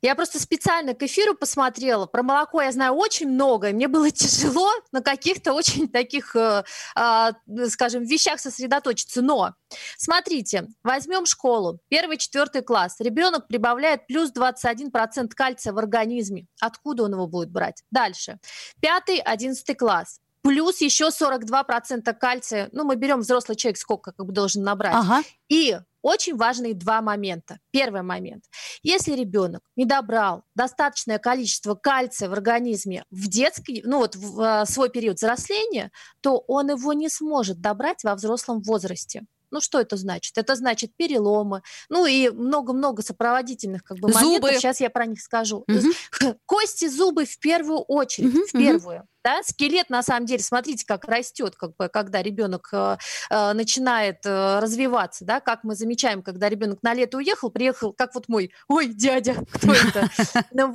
Я 0.00 0.14
просто 0.14 0.40
специально 0.40 0.94
к 0.94 1.02
эфиру 1.02 1.34
посмотрела. 1.34 2.06
Про 2.06 2.22
молоко 2.22 2.62
я 2.62 2.72
знаю 2.72 2.94
очень 2.94 3.28
много, 3.28 3.68
и 3.68 3.72
мне 3.72 3.88
было 3.88 4.10
тяжело 4.10 4.70
на 4.92 5.02
каких-то 5.02 5.52
очень 5.52 5.88
таких, 5.88 6.34
э, 6.34 6.64
э, 6.96 7.32
скажем, 7.68 8.04
вещах 8.04 8.40
сосредоточиться. 8.40 9.20
Но 9.20 9.54
смотрите, 9.96 10.68
возьмем 10.82 11.26
школу, 11.26 11.80
первый, 11.88 12.16
четвертый 12.16 12.62
класс. 12.62 12.96
Ребенок 12.98 13.46
прибавляет 13.46 14.06
плюс 14.06 14.32
21% 14.32 15.28
кальция 15.34 15.72
в 15.72 15.78
организме. 15.78 16.46
Откуда 16.60 17.04
он 17.04 17.12
его 17.12 17.26
будет 17.26 17.50
брать? 17.50 17.82
Дальше. 17.90 18.38
Пятый, 18.80 19.18
одиннадцатый 19.18 19.74
класс 19.74 20.20
плюс 20.42 20.80
еще 20.80 21.08
42% 21.08 22.12
кальция. 22.14 22.68
Ну, 22.72 22.84
мы 22.84 22.96
берем 22.96 23.20
взрослый 23.20 23.56
человек, 23.56 23.76
сколько 23.76 24.12
как 24.12 24.24
бы 24.24 24.32
должен 24.32 24.62
набрать. 24.62 24.94
Ага. 24.94 25.22
И 25.48 25.78
очень 26.08 26.36
важные 26.36 26.74
два 26.74 27.00
момента. 27.00 27.58
Первый 27.70 28.02
момент. 28.02 28.44
Если 28.82 29.12
ребенок 29.12 29.62
не 29.76 29.84
добрал 29.84 30.44
достаточное 30.54 31.18
количество 31.18 31.74
кальция 31.74 32.28
в 32.28 32.32
организме 32.32 33.04
в 33.10 33.28
детский, 33.28 33.82
ну 33.84 33.98
вот 33.98 34.16
в 34.16 34.40
э, 34.40 34.66
свой 34.66 34.90
период 34.90 35.16
взросления, 35.16 35.90
то 36.20 36.38
он 36.46 36.70
его 36.70 36.92
не 36.92 37.08
сможет 37.08 37.60
добрать 37.60 38.04
во 38.04 38.14
взрослом 38.14 38.62
возрасте. 38.62 39.24
Ну, 39.50 39.60
что 39.60 39.80
это 39.80 39.96
значит? 39.96 40.36
Это 40.36 40.54
значит 40.54 40.94
переломы, 40.96 41.62
ну 41.88 42.06
и 42.06 42.28
много-много 42.28 43.02
сопроводительных 43.02 43.82
как 43.82 43.98
бы, 43.98 44.08
моментов. 44.08 44.50
Сейчас 44.52 44.80
я 44.80 44.90
про 44.90 45.06
них 45.06 45.20
скажу. 45.20 45.64
Угу. 45.68 46.34
Кости, 46.46 46.88
зубы 46.88 47.24
в 47.24 47.38
первую 47.38 47.80
очередь, 47.80 48.34
угу, 48.34 48.46
в 48.46 48.52
первую. 48.52 48.98
Угу. 48.98 49.08
Да? 49.24 49.42
Скелет, 49.42 49.90
на 49.90 50.02
самом 50.02 50.26
деле, 50.26 50.42
смотрите, 50.42 50.86
как 50.86 51.04
растет, 51.04 51.56
как 51.56 51.76
бы, 51.76 51.88
когда 51.88 52.22
ребенок 52.22 52.68
э, 52.72 52.96
э, 53.30 53.52
начинает 53.52 54.24
э, 54.24 54.58
развиваться, 54.60 55.24
да, 55.24 55.40
как 55.40 55.64
мы 55.64 55.74
замечаем, 55.74 56.22
когда 56.22 56.48
ребенок 56.48 56.82
на 56.82 56.94
лето 56.94 57.18
уехал, 57.18 57.50
приехал, 57.50 57.92
как 57.92 58.14
вот 58.14 58.28
мой, 58.28 58.52
ой, 58.68 58.88
дядя, 58.88 59.36
кто 59.52 59.72
это? 59.72 60.08
Ну 60.52 60.74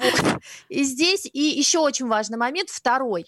и 0.70 0.84
здесь, 0.84 1.26
и 1.26 1.40
еще 1.40 1.80
очень 1.80 2.08
важный 2.08 2.38
момент, 2.38 2.70
второй. 2.70 3.26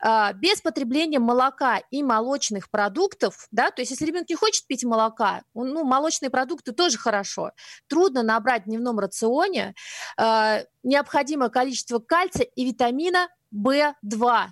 А, 0.00 0.32
без 0.32 0.60
потребления 0.60 1.18
молока 1.18 1.80
и 1.90 2.02
молочных 2.02 2.70
продуктов, 2.70 3.46
да, 3.50 3.70
то 3.70 3.82
есть 3.82 3.90
если 3.90 4.06
ребенок 4.06 4.28
не 4.28 4.34
хочет 4.34 4.66
пить 4.66 4.84
молока, 4.84 5.42
ну, 5.54 5.84
молочные 5.84 6.30
продукты 6.30 6.72
тоже 6.72 6.98
хорошо, 6.98 7.52
трудно 7.86 8.22
набрать 8.22 8.62
в 8.62 8.66
дневном 8.66 8.98
рационе 8.98 9.74
э, 10.20 10.64
необходимое 10.82 11.48
количество 11.48 11.98
кальция 11.98 12.44
и 12.44 12.64
витамина 12.64 13.28
В2. 13.54 14.46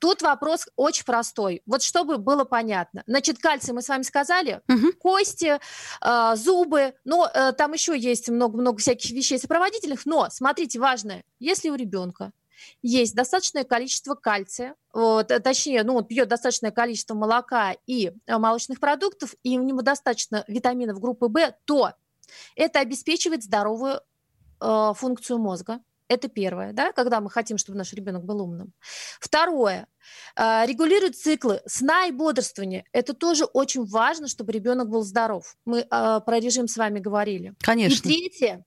Тут 0.00 0.22
вопрос 0.22 0.68
очень 0.76 1.04
простой. 1.04 1.62
Вот 1.66 1.82
чтобы 1.82 2.18
было 2.18 2.44
понятно. 2.44 3.02
Значит, 3.06 3.38
кальций 3.38 3.72
мы 3.72 3.82
с 3.82 3.88
вами 3.88 4.02
сказали, 4.02 4.60
угу. 4.68 4.92
кости, 4.98 5.58
э, 5.58 6.36
зубы, 6.36 6.94
но 7.04 7.30
э, 7.32 7.52
там 7.52 7.72
еще 7.72 7.98
есть 7.98 8.28
много-много 8.28 8.78
всяких 8.78 9.10
вещей 9.12 9.38
сопроводительных. 9.38 10.04
Но, 10.04 10.28
смотрите, 10.30 10.78
важное, 10.78 11.24
если 11.38 11.70
у 11.70 11.74
ребенка 11.74 12.32
есть 12.82 13.14
достаточное 13.14 13.64
количество 13.64 14.14
кальция, 14.14 14.74
вот, 14.92 15.30
э, 15.30 15.40
точнее, 15.40 15.82
ну, 15.84 15.96
он 15.96 16.04
пьет 16.04 16.28
достаточное 16.28 16.70
количество 16.70 17.14
молока 17.14 17.74
и 17.86 18.12
э, 18.26 18.38
молочных 18.38 18.80
продуктов, 18.80 19.34
и 19.42 19.58
у 19.58 19.62
него 19.62 19.82
достаточно 19.82 20.44
витаминов 20.48 21.00
группы 21.00 21.28
В, 21.28 21.54
то 21.64 21.92
это 22.54 22.80
обеспечивает 22.80 23.42
здоровую 23.42 24.00
э, 24.60 24.92
функцию 24.94 25.38
мозга. 25.38 25.80
Это 26.08 26.28
первое, 26.28 26.72
да, 26.72 26.92
когда 26.92 27.20
мы 27.20 27.30
хотим, 27.30 27.58
чтобы 27.58 27.78
наш 27.78 27.92
ребенок 27.92 28.24
был 28.24 28.40
умным. 28.40 28.72
Второе, 29.20 29.88
э, 30.36 30.66
регулирует 30.66 31.16
циклы 31.16 31.60
сна 31.66 32.06
и 32.06 32.12
бодрствования. 32.12 32.84
Это 32.92 33.12
тоже 33.12 33.44
очень 33.44 33.84
важно, 33.84 34.28
чтобы 34.28 34.52
ребенок 34.52 34.88
был 34.88 35.02
здоров. 35.02 35.56
Мы 35.64 35.80
э, 35.80 35.86
про 35.90 36.38
режим 36.38 36.68
с 36.68 36.76
вами 36.76 37.00
говорили. 37.00 37.54
Конечно. 37.60 38.08
И 38.08 38.12
третье, 38.12 38.64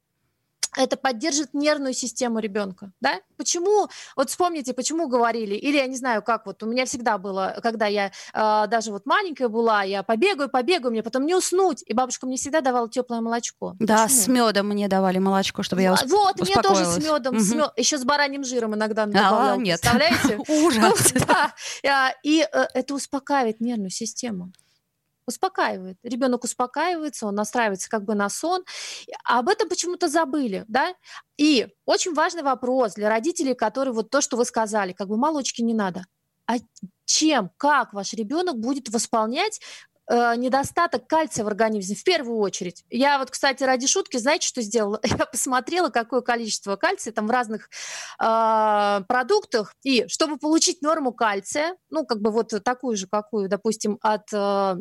это 0.75 0.97
поддержит 0.97 1.53
нервную 1.53 1.93
систему 1.93 2.39
ребенка, 2.39 2.91
да? 3.01 3.19
Почему, 3.37 3.87
вот 4.15 4.29
вспомните, 4.29 4.73
почему 4.73 5.07
говорили, 5.07 5.55
или 5.55 5.77
я 5.77 5.87
не 5.87 5.95
знаю, 5.95 6.21
как 6.21 6.45
вот, 6.45 6.61
у 6.63 6.67
меня 6.67 6.85
всегда 6.85 7.17
было, 7.17 7.57
когда 7.63 7.87
я 7.87 8.11
э, 8.33 8.67
даже 8.67 8.91
вот 8.91 9.05
маленькая 9.05 9.47
была, 9.47 9.83
я 9.83 10.03
побегаю, 10.03 10.49
побегаю, 10.49 10.91
мне 10.91 11.03
потом 11.03 11.25
не 11.25 11.35
уснуть, 11.35 11.83
и 11.85 11.93
бабушка 11.93 12.27
мне 12.27 12.37
всегда 12.37 12.61
давала 12.61 12.89
теплое 12.89 13.21
молочко. 13.21 13.75
Да, 13.79 14.03
почему? 14.03 14.19
с 14.19 14.27
медом 14.27 14.67
мне 14.67 14.87
давали 14.87 15.19
молочко, 15.19 15.63
чтобы 15.63 15.81
я 15.81 15.93
усп- 15.93 16.07
Вот, 16.07 16.39
мне 16.39 16.55
тоже 16.55 16.85
с 16.85 16.97
медом, 16.97 17.35
угу. 17.35 17.43
с 17.43 17.53
мед... 17.53 17.71
еще 17.77 17.97
с 17.97 18.03
бараньим 18.03 18.43
жиром 18.43 18.75
иногда 18.75 19.05
добавляла, 19.05 19.53
а, 19.53 19.57
нет. 19.57 19.81
представляете? 19.81 20.37
Ужас. 20.47 21.13
Да, 21.83 22.13
и 22.23 22.41
э, 22.41 22.65
это 22.73 22.93
успокаивает 22.93 23.61
нервную 23.61 23.89
систему 23.89 24.51
успокаивает. 25.29 25.97
Ребенок 26.03 26.43
успокаивается, 26.43 27.25
он 27.25 27.35
настраивается 27.35 27.89
как 27.89 28.03
бы 28.03 28.15
на 28.15 28.29
сон. 28.29 28.63
А 29.23 29.39
об 29.39 29.49
этом 29.49 29.69
почему-то 29.69 30.09
забыли, 30.09 30.65
да? 30.67 30.93
И 31.37 31.67
очень 31.85 32.13
важный 32.13 32.43
вопрос 32.43 32.93
для 32.93 33.09
родителей, 33.09 33.55
которые 33.55 33.93
вот 33.93 34.09
то, 34.09 34.21
что 34.21 34.35
вы 34.37 34.45
сказали, 34.45 34.91
как 34.93 35.07
бы 35.07 35.17
молочки 35.17 35.61
не 35.61 35.73
надо. 35.73 36.03
А 36.45 36.57
чем, 37.05 37.51
как 37.57 37.93
ваш 37.93 38.13
ребенок 38.13 38.57
будет 38.59 38.89
восполнять 38.89 39.59
э, 40.09 40.35
недостаток 40.35 41.07
кальция 41.07 41.43
в 41.43 41.47
организме 41.47 41.95
в 41.95 42.03
первую 42.03 42.39
очередь. 42.39 42.83
Я 42.89 43.19
вот, 43.19 43.31
кстати, 43.31 43.63
ради 43.63 43.87
шутки, 43.87 44.17
знаете, 44.17 44.47
что 44.47 44.61
сделала? 44.61 44.99
Я 45.03 45.25
посмотрела, 45.25 45.89
какое 45.89 46.21
количество 46.21 46.75
кальция 46.75 47.13
там 47.13 47.27
в 47.27 47.31
разных 47.31 47.69
э, 48.19 49.01
продуктах, 49.07 49.73
и 49.83 50.07
чтобы 50.07 50.37
получить 50.37 50.81
норму 50.81 51.13
кальция, 51.13 51.75
ну, 51.89 52.05
как 52.05 52.21
бы 52.21 52.31
вот 52.31 52.53
такую 52.63 52.97
же, 52.97 53.07
какую, 53.07 53.49
допустим, 53.49 53.97
от 54.01 54.31
э, 54.33 54.75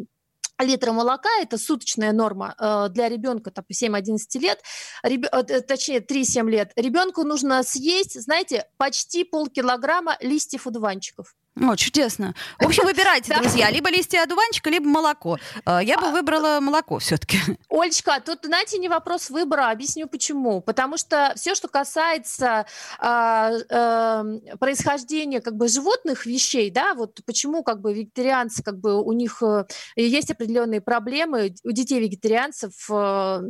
литра 0.59 0.93
молока, 0.93 1.29
это 1.41 1.59
суточная 1.59 2.13
норма 2.13 2.55
э, 2.59 2.89
для 2.91 3.09
ребенка 3.09 3.51
там, 3.51 3.65
7-11 3.71 4.19
лет, 4.41 4.63
реб... 5.03 5.27
э, 5.31 5.61
точнее 5.61 6.01
3-7 6.01 6.49
лет, 6.51 6.73
ребенку 6.77 7.25
нужно 7.25 7.63
съесть, 7.63 8.21
знаете, 8.21 8.67
почти 8.77 9.25
полкилограмма 9.25 10.17
листьев 10.21 10.67
одуванчиков. 10.67 11.35
О, 11.61 11.77
чудесно. 11.77 12.35
В 12.59 12.67
общем, 12.67 12.85
выбирайте, 12.85 13.35
друзья, 13.41 13.71
либо 13.71 13.91
листья 13.91 14.23
одуванчика, 14.23 14.71
либо 14.71 14.87
молоко. 14.87 15.39
Э, 15.67 15.81
я 15.83 15.99
бы 15.99 16.09
А. 16.09 16.11
выбрала 16.11 16.61
молоко 16.61 16.99
все-таки. 16.99 17.39
Олечка, 17.69 18.21
тут, 18.21 18.41
знаете, 18.45 18.79
не 18.79 18.89
вопрос 18.89 19.31
выбора, 19.31 19.71
объясню 19.71 20.07
почему. 20.07 20.61
Потому 20.61 20.97
что 20.97 21.33
все, 21.37 21.55
что 21.55 21.69
касается 21.69 22.67
а, 22.99 23.51
эм, 23.51 24.41
происхождения 24.59 25.41
как 25.41 25.57
бы 25.57 25.69
животных 25.69 26.27
вещей, 26.27 26.71
да, 26.71 26.95
вот 26.95 27.21
почему 27.27 27.63
как 27.63 27.81
бы 27.81 27.93
вегетарианцы, 27.93 28.63
как 28.63 28.79
бы 28.79 29.03
у 29.03 29.13
них 29.13 29.43
э, 29.43 29.65
есть 29.97 30.31
определенные 30.31 30.81
проблемы, 30.81 31.55
у 31.65 31.71
детей 31.71 32.01
вегетарианцев 32.01 32.73
э, 32.91 33.41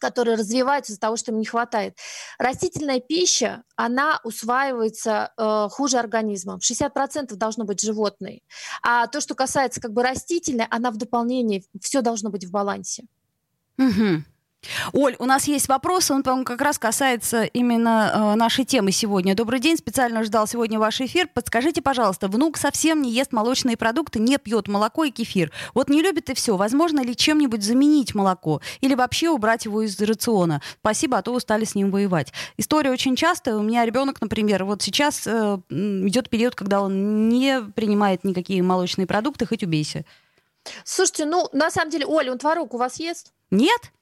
которые 0.00 0.36
развиваются 0.36 0.92
из-за 0.92 1.00
того, 1.00 1.16
что 1.16 1.30
им 1.30 1.38
не 1.38 1.46
хватает. 1.46 1.96
Растительная 2.38 3.00
пища, 3.00 3.62
она 3.76 4.20
усваивается 4.24 5.32
э, 5.36 5.68
хуже 5.70 5.98
организмом. 5.98 6.58
60% 6.58 7.34
должно 7.36 7.64
быть 7.64 7.80
животной. 7.80 8.42
А 8.82 9.06
то, 9.06 9.20
что 9.20 9.34
касается 9.34 9.80
как 9.80 9.92
бы 9.92 10.02
растительной, 10.02 10.66
она 10.70 10.90
в 10.90 10.96
дополнение, 10.96 11.62
все 11.80 12.00
должно 12.00 12.30
быть 12.30 12.44
в 12.44 12.50
балансе. 12.50 13.04
Мгм. 13.76 14.24
Оль, 14.92 15.16
у 15.18 15.24
нас 15.24 15.48
есть 15.48 15.68
вопрос, 15.68 16.10
он, 16.10 16.22
по-моему, 16.22 16.44
как 16.44 16.60
раз 16.60 16.78
касается 16.78 17.44
именно 17.44 18.12
э, 18.12 18.34
нашей 18.36 18.64
темы 18.64 18.92
сегодня. 18.92 19.34
Добрый 19.34 19.58
день, 19.58 19.76
специально 19.76 20.22
ждал 20.22 20.46
сегодня 20.46 20.78
ваш 20.78 21.00
эфир. 21.00 21.28
Подскажите, 21.32 21.80
пожалуйста, 21.80 22.28
внук 22.28 22.56
совсем 22.56 23.00
не 23.02 23.10
ест 23.10 23.32
молочные 23.32 23.76
продукты, 23.76 24.18
не 24.18 24.38
пьет 24.38 24.68
молоко 24.68 25.04
и 25.04 25.10
кефир. 25.10 25.50
Вот 25.74 25.88
не 25.88 26.02
любит 26.02 26.28
и 26.30 26.34
все. 26.34 26.56
Возможно 26.56 27.00
ли 27.00 27.16
чем-нибудь 27.16 27.62
заменить 27.62 28.14
молоко? 28.14 28.60
Или 28.80 28.94
вообще 28.94 29.30
убрать 29.30 29.64
его 29.64 29.82
из 29.82 29.98
рациона? 30.00 30.60
Спасибо, 30.80 31.18
а 31.18 31.22
то 31.22 31.32
устали 31.32 31.64
с 31.64 31.74
ним 31.74 31.90
воевать. 31.90 32.32
История 32.56 32.90
очень 32.90 33.16
частая. 33.16 33.56
У 33.56 33.62
меня 33.62 33.84
ребенок, 33.86 34.20
например, 34.20 34.64
вот 34.64 34.82
сейчас 34.82 35.26
э, 35.26 35.58
идет 35.70 36.28
период, 36.28 36.54
когда 36.54 36.82
он 36.82 37.28
не 37.28 37.62
принимает 37.62 38.24
никакие 38.24 38.62
молочные 38.62 39.06
продукты, 39.06 39.46
хоть 39.46 39.62
убейся. 39.62 40.04
Слушайте, 40.84 41.24
ну, 41.24 41.48
на 41.52 41.70
самом 41.70 41.90
деле, 41.90 42.04
Оля, 42.06 42.32
он 42.32 42.38
творог 42.38 42.74
у 42.74 42.76
вас 42.76 43.00
ест? 43.00 43.32
Нет? 43.50 43.92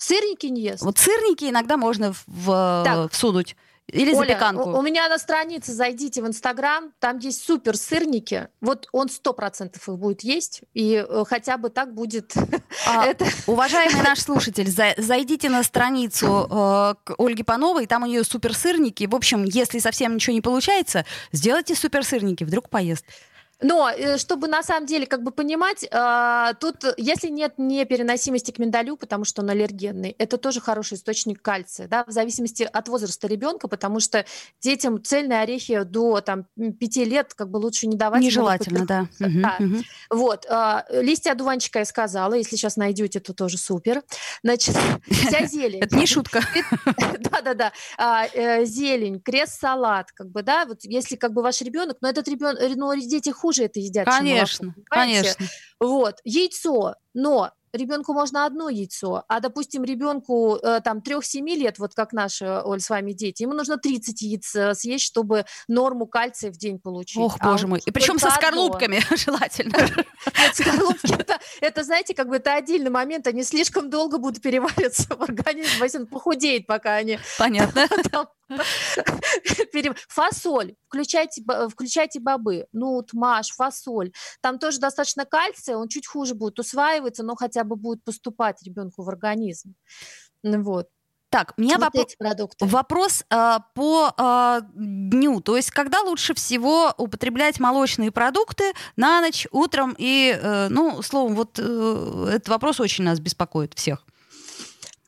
Сырники 0.00 0.46
не 0.46 0.62
ест? 0.62 0.82
Вот 0.82 0.96
сырники 0.98 1.44
иногда 1.50 1.76
можно 1.76 2.14
в, 2.26 2.82
Так. 2.84 3.12
всунуть. 3.12 3.54
Или 3.86 4.14
Оля, 4.14 4.28
запеканку. 4.28 4.70
У, 4.70 4.78
у 4.78 4.82
меня 4.82 5.08
на 5.08 5.18
странице 5.18 5.72
зайдите 5.72 6.22
в 6.22 6.26
Инстаграм, 6.26 6.92
там 7.00 7.18
есть 7.18 7.44
супер 7.44 7.76
сырники. 7.76 8.46
Вот 8.60 8.88
он 8.92 9.08
сто 9.08 9.32
процентов 9.32 9.88
их 9.88 9.98
будет 9.98 10.22
есть, 10.22 10.60
и 10.74 11.04
э, 11.06 11.24
хотя 11.28 11.56
бы 11.58 11.70
так 11.70 11.92
будет. 11.92 12.32
А, 12.86 13.04
это- 13.10 13.26
Уважаемый 13.48 14.02
наш 14.02 14.20
слушатель, 14.22 14.70
за- 14.70 14.94
зайдите 14.96 15.48
на 15.50 15.64
страницу 15.64 16.46
э, 16.48 16.94
к 17.02 17.14
Ольге 17.18 17.42
Пановой, 17.42 17.86
там 17.86 18.04
у 18.04 18.06
нее 18.06 18.22
суперсырники. 18.22 19.04
В 19.06 19.14
общем, 19.16 19.42
если 19.44 19.80
совсем 19.80 20.14
ничего 20.14 20.34
не 20.34 20.40
получается, 20.40 21.04
сделайте 21.32 21.74
суперсырники, 21.74 22.44
вдруг 22.44 22.68
поест. 22.70 23.04
Но 23.62 23.90
э, 23.90 24.18
чтобы 24.18 24.48
на 24.48 24.62
самом 24.62 24.86
деле 24.86 25.06
как 25.06 25.22
бы 25.22 25.30
понимать, 25.30 25.86
а, 25.90 26.54
тут 26.54 26.84
э, 26.84 26.94
если 26.96 27.28
нет 27.28 27.54
непереносимости 27.58 28.50
к 28.50 28.58
миндалю, 28.58 28.96
потому 28.96 29.24
что 29.24 29.42
он 29.42 29.50
аллергенный, 29.50 30.14
это 30.18 30.38
тоже 30.38 30.60
хороший 30.60 30.94
источник 30.94 31.42
кальция, 31.42 31.88
да, 31.88 32.04
в 32.06 32.10
зависимости 32.10 32.62
от 32.62 32.88
возраста 32.88 33.26
ребенка, 33.26 33.68
потому 33.68 34.00
что 34.00 34.24
детям 34.60 35.02
цельные 35.02 35.40
орехи 35.40 35.82
до 35.82 36.20
там 36.20 36.46
5 36.56 36.96
лет 36.96 37.34
как 37.34 37.50
бы 37.50 37.58
лучше 37.58 37.86
не 37.86 37.96
давать. 37.96 38.22
Нежелательно, 38.22 38.86
да. 38.86 39.06
Да. 39.18 39.56
мгм. 39.58 39.82
Вот, 40.10 40.46
а, 40.48 40.84
листья 40.90 41.32
одуванчика 41.32 41.80
я 41.80 41.84
сказала, 41.84 42.34
если 42.34 42.56
сейчас 42.56 42.76
найдете, 42.76 43.20
то 43.20 43.34
тоже 43.34 43.58
супер. 43.58 44.02
Значит, 44.42 44.76
вся 45.10 45.46
зелень. 45.46 45.80
Это 45.80 45.96
не 45.96 46.06
шутка. 46.06 46.40
Да-да-да. 47.18 47.72
А, 47.98 48.26
э, 48.26 48.64
Зелень, 48.64 49.20
крест-салат, 49.20 50.12
как 50.12 50.30
бы, 50.30 50.42
да, 50.42 50.64
вот 50.66 50.78
если 50.82 51.16
как 51.16 51.32
бы 51.32 51.42
ваш 51.42 51.60
ребенок, 51.60 51.98
но 52.00 52.08
этот 52.08 52.28
ребенок, 52.28 52.58
ну, 52.76 52.94
дети 52.96 53.30
хуже 53.50 53.64
это 53.64 53.80
едят, 53.80 54.06
чем 54.06 54.26
молоко, 54.26 54.28
Конечно, 54.28 54.74
понимаете? 54.88 55.34
конечно. 55.34 55.46
Вот, 55.80 56.20
яйцо, 56.24 56.94
но 57.14 57.52
ребенку 57.72 58.12
можно 58.12 58.46
одно 58.46 58.68
яйцо, 58.68 59.24
а, 59.28 59.40
допустим, 59.40 59.84
ребенку 59.84 60.56
э, 60.56 60.80
там 60.80 60.98
3-7 60.98 61.44
лет, 61.56 61.78
вот 61.78 61.94
как 61.94 62.12
наши, 62.12 62.46
Оль, 62.64 62.80
с 62.80 62.90
вами 62.90 63.12
дети, 63.12 63.42
ему 63.42 63.54
нужно 63.54 63.78
30 63.78 64.22
яиц 64.22 64.54
э, 64.54 64.74
съесть, 64.74 65.04
чтобы 65.04 65.44
норму 65.68 66.06
кальция 66.06 66.50
в 66.50 66.56
день 66.56 66.78
получить. 66.78 67.18
Ох, 67.18 67.36
А 67.40 67.52
боже 67.52 67.66
мой. 67.66 67.80
И 67.84 67.90
причем 67.90 68.18
со 68.18 68.28
одно. 68.28 68.40
скорлупками 68.40 69.00
желательно. 69.16 69.76
Нет, 69.76 70.54
скорлупки 70.54 71.12
это, 71.12 71.38
это, 71.60 71.84
знаете, 71.84 72.14
как 72.14 72.28
бы 72.28 72.36
это 72.36 72.54
отдельный 72.54 72.90
момент, 72.90 73.26
они 73.26 73.42
слишком 73.42 73.90
долго 73.90 74.18
будут 74.18 74.42
перевариваться 74.42 75.14
в 75.14 75.22
организм, 75.22 75.82
если 75.82 75.98
он 75.98 76.06
похудеет, 76.06 76.66
пока 76.66 76.94
они 76.94 77.18
Понятно. 77.38 77.86
там 78.10 78.28
Фасоль, 80.08 80.74
включайте, 80.88 81.42
включайте 81.70 82.20
бобы, 82.20 82.66
нут, 82.72 83.12
маш, 83.12 83.50
фасоль. 83.50 84.12
Там 84.40 84.58
тоже 84.58 84.80
достаточно 84.80 85.24
кальция, 85.24 85.76
он 85.76 85.88
чуть 85.88 86.06
хуже 86.06 86.34
будет 86.34 86.58
усваиваться, 86.58 87.22
но 87.22 87.36
хотя 87.36 87.59
бы 87.64 87.76
будет 87.76 88.04
поступать 88.04 88.62
ребенку 88.62 89.02
в 89.02 89.08
организм. 89.08 89.74
Вот. 90.42 90.88
Так, 91.30 91.54
у 91.56 91.60
меня 91.62 91.78
Вот 91.78 92.16
продукты. 92.18 92.66
Вопрос 92.66 93.24
а, 93.30 93.60
по 93.74 94.12
а, 94.16 94.62
дню. 94.74 95.40
То 95.40 95.56
есть, 95.56 95.70
когда 95.70 96.00
лучше 96.00 96.34
всего 96.34 96.92
употреблять 96.98 97.60
молочные 97.60 98.10
продукты 98.10 98.72
на 98.96 99.20
ночь, 99.20 99.46
утром 99.52 99.94
и, 99.96 100.36
э, 100.36 100.68
ну, 100.70 101.02
словом, 101.02 101.36
вот 101.36 101.56
э, 101.60 102.30
этот 102.34 102.48
вопрос 102.48 102.80
очень 102.80 103.04
нас 103.04 103.20
беспокоит 103.20 103.74
всех. 103.74 104.04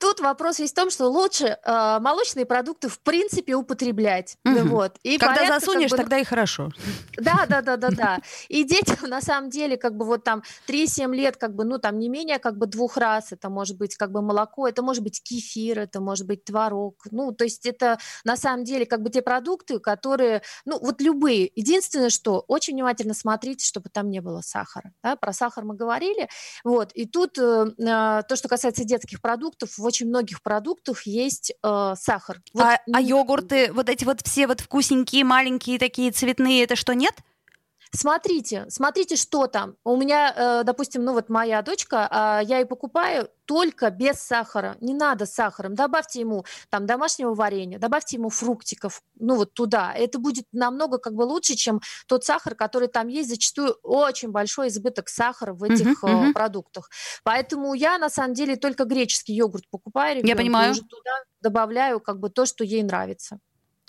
Тут 0.02 0.18
вопрос 0.18 0.58
есть 0.58 0.72
в 0.72 0.76
том, 0.76 0.90
что 0.90 1.06
лучше 1.06 1.58
э, 1.64 1.98
молочные 2.00 2.44
продукты 2.44 2.88
в 2.88 2.98
принципе 2.98 3.54
употреблять. 3.54 4.36
Мгм. 4.42 4.68
Вот. 4.70 4.96
И 5.04 5.16
когда 5.16 5.36
порядка, 5.36 5.54
как 5.54 5.60
засунешь, 5.60 5.90
бы, 5.92 5.96
тогда 5.96 6.18
и 6.18 6.24
хорошо. 6.24 6.70
Да, 7.16 7.46
да, 7.48 7.62
да, 7.62 7.76
да, 7.76 7.88
да. 7.90 8.18
И 8.48 8.64
детям 8.64 8.96
на 9.08 9.20
самом 9.20 9.48
деле 9.48 9.76
как 9.76 9.96
бы 9.96 10.04
вот 10.04 10.24
там 10.24 10.42
3-7 10.66 11.14
лет, 11.14 11.36
как 11.36 11.54
бы, 11.54 11.62
ну 11.62 11.78
там 11.78 12.00
не 12.00 12.08
менее 12.08 12.40
как 12.40 12.58
бы 12.58 12.66
двух 12.66 12.96
раз, 12.96 13.30
это 13.30 13.48
может 13.48 13.76
быть 13.76 13.96
как 13.96 14.10
бы 14.10 14.22
молоко, 14.22 14.66
это 14.66 14.82
может 14.82 15.04
быть 15.04 15.22
кефир, 15.22 15.78
это 15.78 16.00
может 16.00 16.26
быть 16.26 16.44
творог. 16.44 16.96
Ну, 17.12 17.30
то 17.30 17.44
есть 17.44 17.64
это 17.64 18.00
на 18.24 18.36
самом 18.36 18.64
деле 18.64 18.86
как 18.86 19.02
бы 19.02 19.10
те 19.10 19.22
продукты, 19.22 19.78
которые, 19.78 20.42
ну 20.64 20.80
вот 20.80 21.00
любые. 21.00 21.48
Единственное, 21.54 22.10
что 22.10 22.44
очень 22.48 22.74
внимательно 22.74 23.14
смотрите, 23.14 23.64
чтобы 23.64 23.88
там 23.88 24.10
не 24.10 24.18
было 24.18 24.40
сахара. 24.40 24.92
Да? 25.04 25.14
Про 25.14 25.32
сахар 25.32 25.62
мы 25.62 25.76
говорили. 25.76 26.28
Вот. 26.64 26.90
И 26.94 27.06
тут 27.06 27.38
э, 27.38 27.66
э, 27.78 28.22
то, 28.28 28.34
что 28.34 28.48
касается 28.48 28.82
детских 28.82 29.20
продуктов, 29.20 29.78
в 29.78 29.91
очень 29.92 30.08
многих 30.08 30.40
продуктах 30.42 31.02
есть 31.02 31.52
э, 31.62 31.94
сахар. 32.00 32.40
Вот 32.54 32.64
а, 32.64 32.78
а 32.92 33.00
йогурты, 33.00 33.70
вот 33.72 33.90
эти 33.90 34.06
вот 34.06 34.22
все 34.22 34.46
вот 34.46 34.60
вкусненькие, 34.60 35.22
маленькие 35.22 35.78
такие 35.78 36.10
цветные, 36.10 36.64
это 36.64 36.76
что, 36.76 36.94
нет? 36.94 37.14
Смотрите, 37.94 38.64
смотрите, 38.70 39.16
что 39.16 39.46
там. 39.48 39.76
У 39.84 39.96
меня, 39.96 40.32
э, 40.34 40.64
допустим, 40.64 41.04
ну 41.04 41.12
вот 41.12 41.28
моя 41.28 41.60
дочка, 41.60 42.08
а, 42.10 42.40
я 42.40 42.58
ей 42.58 42.64
покупаю 42.64 43.28
только 43.44 43.90
без 43.90 44.16
сахара. 44.16 44.78
Не 44.80 44.94
надо 44.94 45.26
с 45.26 45.34
сахаром. 45.34 45.74
Добавьте 45.74 46.20
ему 46.20 46.46
там 46.70 46.86
домашнего 46.86 47.34
варенья, 47.34 47.78
добавьте 47.78 48.16
ему 48.16 48.30
фруктиков, 48.30 49.02
ну 49.18 49.36
вот 49.36 49.52
туда. 49.52 49.92
Это 49.92 50.18
будет 50.18 50.46
намного 50.52 50.96
как 50.96 51.12
бы 51.12 51.24
лучше, 51.24 51.54
чем 51.54 51.82
тот 52.06 52.24
сахар, 52.24 52.54
который 52.54 52.88
там 52.88 53.08
есть. 53.08 53.28
Зачастую 53.28 53.76
очень 53.82 54.30
большой 54.30 54.68
избыток 54.68 55.10
сахара 55.10 55.52
в 55.52 55.62
этих 55.62 56.02
э, 56.02 56.06
мгм. 56.06 56.32
продуктах. 56.32 56.88
Поэтому 57.24 57.74
я 57.74 57.98
на 57.98 58.08
самом 58.08 58.32
деле 58.32 58.56
только 58.56 58.84
греческий 58.84 59.34
йогурт 59.34 59.68
покупаю. 59.68 60.16
ребенку, 60.16 60.32
и 60.32 60.44
понимаю. 60.44 60.70
уже 60.70 60.80
туда 60.80 61.10
добавляю 61.42 62.00
как 62.00 62.20
бы 62.20 62.30
то, 62.30 62.46
что 62.46 62.64
ей 62.64 62.82
нравится. 62.82 63.38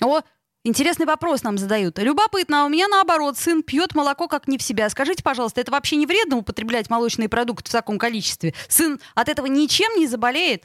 О, 0.01 0.21
интересный 0.63 1.05
вопрос 1.05 1.43
нам 1.43 1.57
задают. 1.57 1.99
Любопытно, 1.99 2.63
а 2.63 2.65
у 2.65 2.69
меня 2.69 2.87
наоборот, 2.87 3.37
сын 3.37 3.63
пьет 3.63 3.95
молоко 3.95 4.27
как 4.27 4.47
не 4.47 4.57
в 4.57 4.63
себя. 4.63 4.89
Скажите, 4.89 5.23
пожалуйста, 5.23 5.61
это 5.61 5.71
вообще 5.71 5.95
не 5.95 6.05
вредно 6.05 6.37
употреблять 6.37 6.89
молочные 6.89 7.29
продукты 7.29 7.69
в 7.69 7.73
таком 7.73 7.97
количестве? 7.97 8.53
Сын 8.67 8.99
от 9.15 9.29
этого 9.29 9.45
ничем 9.47 9.97
не 9.97 10.07
заболеет? 10.07 10.63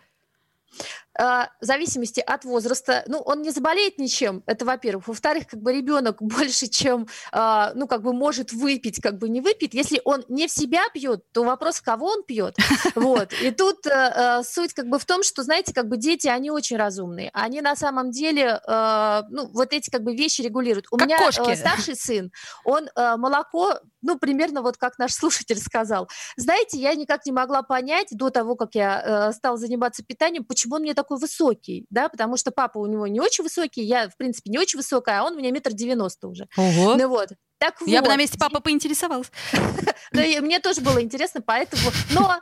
А, 1.18 1.50
в 1.60 1.64
зависимости 1.64 2.20
от 2.20 2.44
возраста, 2.44 3.02
ну, 3.08 3.18
он 3.18 3.42
не 3.42 3.50
заболеет 3.50 3.98
ничем, 3.98 4.44
это 4.46 4.64
во-первых. 4.64 5.08
Во-вторых, 5.08 5.48
как 5.48 5.60
бы 5.60 5.72
ребенок 5.72 6.18
больше, 6.22 6.68
чем, 6.68 7.08
а, 7.32 7.72
ну, 7.74 7.88
как 7.88 8.02
бы 8.02 8.12
может 8.12 8.52
выпить, 8.52 9.00
как 9.02 9.18
бы 9.18 9.28
не 9.28 9.40
выпить. 9.40 9.74
Если 9.74 10.00
он 10.04 10.24
не 10.28 10.46
в 10.46 10.50
себя 10.50 10.82
пьет, 10.94 11.24
то 11.32 11.42
вопрос, 11.42 11.80
кого 11.80 12.06
он 12.06 12.22
пьет. 12.22 12.56
Вот. 12.94 13.32
И 13.42 13.50
тут 13.50 13.86
а, 13.86 14.38
а, 14.38 14.42
суть 14.42 14.74
как 14.74 14.88
бы 14.88 14.98
в 14.98 15.04
том, 15.04 15.22
что, 15.22 15.42
знаете, 15.42 15.72
как 15.72 15.88
бы 15.88 15.96
дети, 15.96 16.26
они 16.26 16.50
очень 16.50 16.76
разумные. 16.76 17.30
Они 17.32 17.60
на 17.60 17.76
самом 17.76 18.10
деле, 18.10 18.60
а, 18.66 19.24
ну, 19.30 19.48
вот 19.48 19.72
эти 19.72 19.90
как 19.90 20.02
бы 20.02 20.14
вещи 20.14 20.42
регулируют. 20.42 20.86
У 20.90 20.96
Как 20.96 21.06
меня 21.06 21.18
кошки. 21.18 21.54
старший 21.54 21.96
сын, 21.96 22.30
он 22.64 22.88
молоко, 22.94 23.78
ну, 24.02 24.18
примерно 24.18 24.62
вот 24.62 24.76
как 24.76 24.98
наш 24.98 25.12
слушатель 25.14 25.58
сказал. 25.58 26.08
Знаете, 26.36 26.78
я 26.78 26.94
никак 26.94 27.26
не 27.26 27.32
могла 27.32 27.62
понять 27.62 28.08
до 28.10 28.30
того, 28.30 28.56
как 28.56 28.74
я 28.74 29.28
э, 29.28 29.32
стала 29.32 29.56
заниматься 29.56 30.04
питанием, 30.04 30.44
почему 30.44 30.76
он 30.76 30.82
мне 30.82 30.94
такой 31.08 31.18
высокий, 31.18 31.86
да, 31.90 32.08
потому 32.08 32.36
что 32.36 32.50
папа 32.50 32.78
у 32.78 32.86
него 32.86 33.06
не 33.06 33.20
очень 33.20 33.42
высокий, 33.42 33.82
я, 33.82 34.08
в 34.08 34.16
принципе, 34.16 34.50
не 34.50 34.58
очень 34.58 34.78
высокая, 34.78 35.20
а 35.20 35.24
он 35.24 35.34
у 35.34 35.38
меня 35.38 35.50
метр 35.50 35.72
девяносто 35.72 36.28
уже. 36.28 36.46
Ого. 36.56 36.96
Ну 36.96 37.08
вот. 37.08 37.30
Так 37.58 37.76
Я 37.86 38.00
бы 38.02 38.06
вот. 38.06 38.14
на 38.14 38.16
месте 38.16 38.38
папы 38.38 38.60
поинтересовалась. 38.60 39.32
И 40.12 40.38
мне 40.40 40.60
тоже 40.60 40.80
было 40.80 41.02
интересно, 41.02 41.40
поэтому... 41.40 41.90
Но 42.12 42.38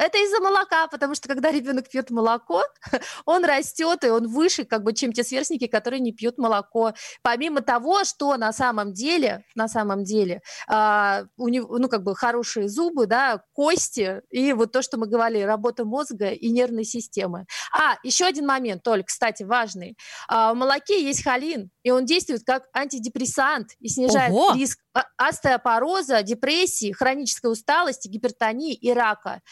Это 0.00 0.16
из-за 0.16 0.40
молока, 0.40 0.86
потому 0.86 1.14
что 1.14 1.28
когда 1.28 1.50
ребенок 1.50 1.86
пьет 1.90 2.10
молоко, 2.10 2.62
он 3.26 3.44
растет, 3.44 4.02
и 4.02 4.08
он 4.08 4.28
выше, 4.28 4.64
как 4.64 4.82
бы, 4.82 4.94
чем 4.94 5.12
те 5.12 5.22
сверстники, 5.22 5.66
которые 5.66 6.00
не 6.00 6.12
пьют 6.12 6.38
молоко. 6.38 6.94
Помимо 7.20 7.60
того, 7.60 8.04
что 8.04 8.34
на 8.38 8.50
самом 8.54 8.94
деле, 8.94 9.44
на 9.54 9.68
самом 9.68 10.04
деле, 10.04 10.40
э, 10.72 11.24
у 11.36 11.48
него, 11.48 11.76
ну, 11.76 11.90
как 11.90 12.02
бы, 12.02 12.16
хорошие 12.16 12.70
зубы, 12.70 13.04
да, 13.06 13.42
кости, 13.52 14.22
и 14.30 14.54
вот 14.54 14.72
то, 14.72 14.80
что 14.80 14.96
мы 14.96 15.06
говорили, 15.06 15.42
работа 15.42 15.84
мозга 15.84 16.30
и 16.30 16.48
нервной 16.48 16.84
системы. 16.84 17.44
А, 17.70 17.96
еще 18.02 18.24
один 18.24 18.46
момент, 18.46 18.82
только, 18.82 19.08
кстати, 19.08 19.42
важный. 19.42 19.98
Э, 20.30 20.52
в 20.52 20.54
молоке 20.54 21.04
есть 21.04 21.22
холин, 21.22 21.70
и 21.82 21.90
он 21.90 22.06
действует 22.06 22.42
как 22.46 22.64
антидепрессант 22.72 23.72
и 23.80 23.88
снижает 23.88 24.32
Ого! 24.32 24.54
риск 24.54 24.78
остеопороза, 25.18 26.22
депрессии, 26.22 26.90
хронической 26.90 27.52
усталости, 27.52 28.08
гипертонии 28.08 28.74
и 28.74 28.92
рака 28.92 29.42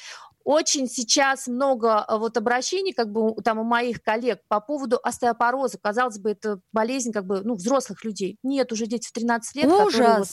очень 0.44 0.88
сейчас 0.88 1.46
много 1.46 2.04
э, 2.08 2.16
вот 2.16 2.36
обращений, 2.36 2.92
как 2.92 3.12
бы 3.12 3.34
там 3.42 3.58
у 3.58 3.64
моих 3.64 4.02
коллег 4.02 4.40
по 4.48 4.60
поводу 4.60 4.98
остеопороза. 5.02 5.78
Казалось 5.78 6.18
бы, 6.18 6.30
это 6.30 6.60
болезнь 6.72 7.12
как 7.12 7.26
бы, 7.26 7.42
ну, 7.42 7.54
взрослых 7.54 8.04
людей. 8.04 8.38
Нет, 8.42 8.72
уже 8.72 8.86
дети 8.86 9.08
в 9.08 9.12
13 9.12 9.56
лет, 9.56 9.66
Ужас. 9.66 9.92
которые 9.92 10.18
вот 10.18 10.28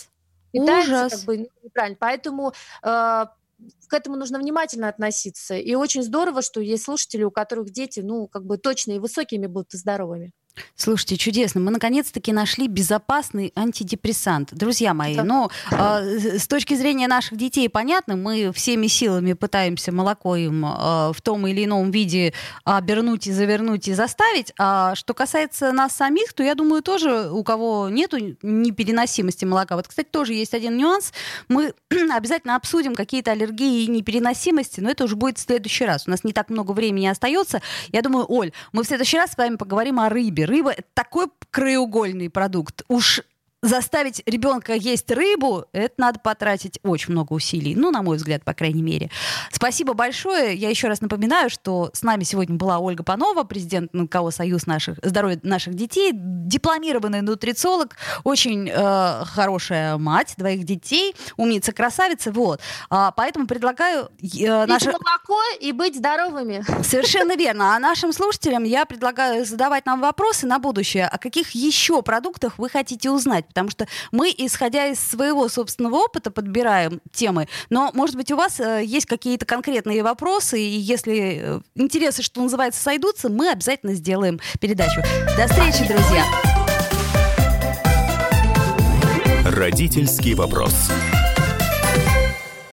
питаются 0.52 0.92
Ужас. 0.92 1.12
как 1.12 1.26
бы 1.26 1.38
неправильно. 1.64 1.98
Поэтому 2.00 2.54
э, 2.84 3.26
к 3.88 3.94
этому 3.94 4.16
нужно 4.16 4.40
внимательно 4.40 4.88
относиться. 4.88 5.56
И 5.56 5.76
очень 5.76 6.04
здорово, 6.04 6.42
что 6.42 6.62
есть 6.62 6.84
слушатели, 6.84 7.24
у 7.24 7.32
которых 7.32 7.72
дети, 7.72 8.00
ну, 8.00 8.28
как 8.28 8.46
бы 8.46 8.58
точно 8.58 8.94
и 8.94 9.00
высокими 9.00 9.48
будут 9.48 9.74
и 9.74 9.78
здоровыми. 9.78 10.32
Слушайте, 10.76 11.18
чудесно. 11.18 11.62
Мы 11.62 11.72
наконец-таки 11.72 12.32
нашли 12.32 12.68
безопасный 12.68 13.52
антидепрессант. 13.56 14.50
Друзья 14.54 14.94
мои, 14.94 15.16
да. 15.16 15.24
ну, 15.24 15.50
э, 15.72 16.38
с 16.40 16.48
точки 16.48 16.74
зрения 16.76 17.08
наших 17.08 17.38
детей, 17.38 17.70
понятно, 17.70 18.16
мы 18.16 18.52
всеми 18.54 18.88
силами 18.88 19.34
пытаемся 19.34 19.92
молоко 19.92 20.36
им 20.36 20.66
э, 20.66 20.70
в 21.14 21.22
том 21.22 21.48
или 21.48 21.66
ином 21.66 21.92
виде 21.92 22.34
обернуть 22.64 23.28
и 23.28 23.32
завернуть 23.32 23.88
и 23.88 23.94
заставить. 23.94 24.54
А 24.58 24.96
что 24.96 25.14
касается 25.14 25.72
нас 25.72 25.94
самих, 25.94 26.34
то 26.34 26.44
я 26.44 26.56
думаю, 26.56 26.82
тоже 26.82 27.30
у 27.32 27.44
кого 27.44 27.90
нету 27.90 28.18
непереносимости 28.42 29.46
молока. 29.46 29.76
Вот, 29.76 29.88
кстати, 29.88 30.08
тоже 30.10 30.34
есть 30.34 30.54
один 30.54 30.78
нюанс. 30.78 31.14
Мы 31.48 31.74
обязательно 32.12 32.56
обсудим 32.56 32.96
какие-то 32.96 33.32
аллергии 33.32 33.84
и 33.84 33.88
непереносимости, 33.88 34.80
но 34.80 34.90
это 34.90 35.04
уже 35.04 35.16
будет 35.16 35.38
в 35.38 35.42
следующий 35.42 35.86
раз. 35.86 36.08
У 36.08 36.12
нас 36.12 36.24
не 36.24 36.34
так 36.34 36.50
много 36.50 36.72
времени 36.72 37.08
остается. 37.08 37.62
Я 37.92 38.02
думаю, 38.02 38.26
Оль, 38.30 38.52
мы 38.72 38.84
в 38.84 38.88
следующий 38.88 39.18
раз 39.18 39.32
с 39.32 39.38
вами 39.38 39.56
поговорим 39.56 40.00
о 40.00 40.10
рыбе 40.10 40.45
рыба— 40.46 40.76
такой 40.94 41.28
краеугольный 41.52 42.30
продукт. 42.30 42.84
Уж 42.88 43.22
заставить 43.66 44.22
ребенка 44.26 44.74
есть 44.74 45.12
рыбу, 45.12 45.66
это 45.74 45.94
надо 45.98 46.20
потратить 46.20 46.80
очень 46.84 47.14
много 47.14 47.34
усилий. 47.34 47.76
Ну, 47.76 47.92
на 47.92 48.02
мой 48.02 48.18
взгляд, 48.18 48.44
по 48.44 48.54
крайней 48.54 48.82
мере. 48.82 49.10
Спасибо 49.52 49.94
большое. 49.94 50.56
Я 50.56 50.70
еще 50.70 50.88
раз 50.88 51.02
напоминаю, 51.02 51.50
что 51.50 51.90
с 51.94 52.04
нами 52.04 52.24
сегодня 52.24 52.56
была 52.56 52.80
Ольга 52.80 53.04
Панова, 53.04 53.44
президент 53.44 53.94
НКО 53.94 54.32
«Союз 54.32 54.66
наших, 54.66 54.98
здоровья 55.02 55.40
наших 55.44 55.74
детей», 55.74 56.12
дипломированный 56.14 57.22
нутрициолог, 57.22 57.96
очень 58.24 58.70
э, 58.70 59.24
хорошая 59.26 59.98
мать 59.98 60.36
двоих 60.38 60.64
детей, 60.64 61.16
умница, 61.38 61.72
красавица. 61.72 62.32
Вот. 62.32 62.62
А, 62.90 63.12
поэтому 63.12 63.48
предлагаю... 63.48 64.10
Э, 64.42 64.66
наше... 64.66 64.92
молоко 64.92 65.40
и 65.60 65.72
быть 65.72 65.96
здоровыми. 65.96 66.64
Совершенно 66.84 67.36
верно. 67.38 67.76
А 67.76 67.80
нашим 67.80 68.14
слушателям 68.14 68.64
я 68.64 68.86
предлагаю 68.86 69.46
задавать 69.46 69.86
нам 69.86 70.02
вопросы 70.02 70.46
на 70.46 70.60
будущее. 70.60 71.08
О 71.08 71.18
каких 71.18 71.52
еще 71.52 72.02
продуктах 72.02 72.60
вы 72.60 72.70
хотите 72.70 73.10
узнать? 73.10 73.46
Потому 73.56 73.72
что 73.72 73.88
мы, 74.12 74.34
исходя 74.38 74.88
из 74.88 75.00
своего 75.00 75.48
собственного 75.48 75.96
опыта, 75.96 76.30
подбираем 76.30 77.00
темы. 77.14 77.48
Но, 77.70 77.90
может 77.94 78.18
быть, 78.18 78.30
у 78.32 78.36
вас 78.36 78.60
э, 78.60 78.84
есть 78.84 79.06
какие-то 79.06 79.46
конкретные 79.46 80.04
вопросы, 80.04 80.60
и 80.60 80.78
если 80.78 81.40
э, 81.42 81.60
интересы, 81.76 82.22
что 82.22 82.42
называется, 82.42 82.82
сойдутся, 82.82 83.30
мы 83.30 83.50
обязательно 83.50 83.94
сделаем 83.94 84.42
передачу. 84.60 85.02
До 85.38 85.48
встречи, 85.48 85.88
друзья! 85.88 86.26
Родительский 89.46 90.34
вопрос. 90.34 90.90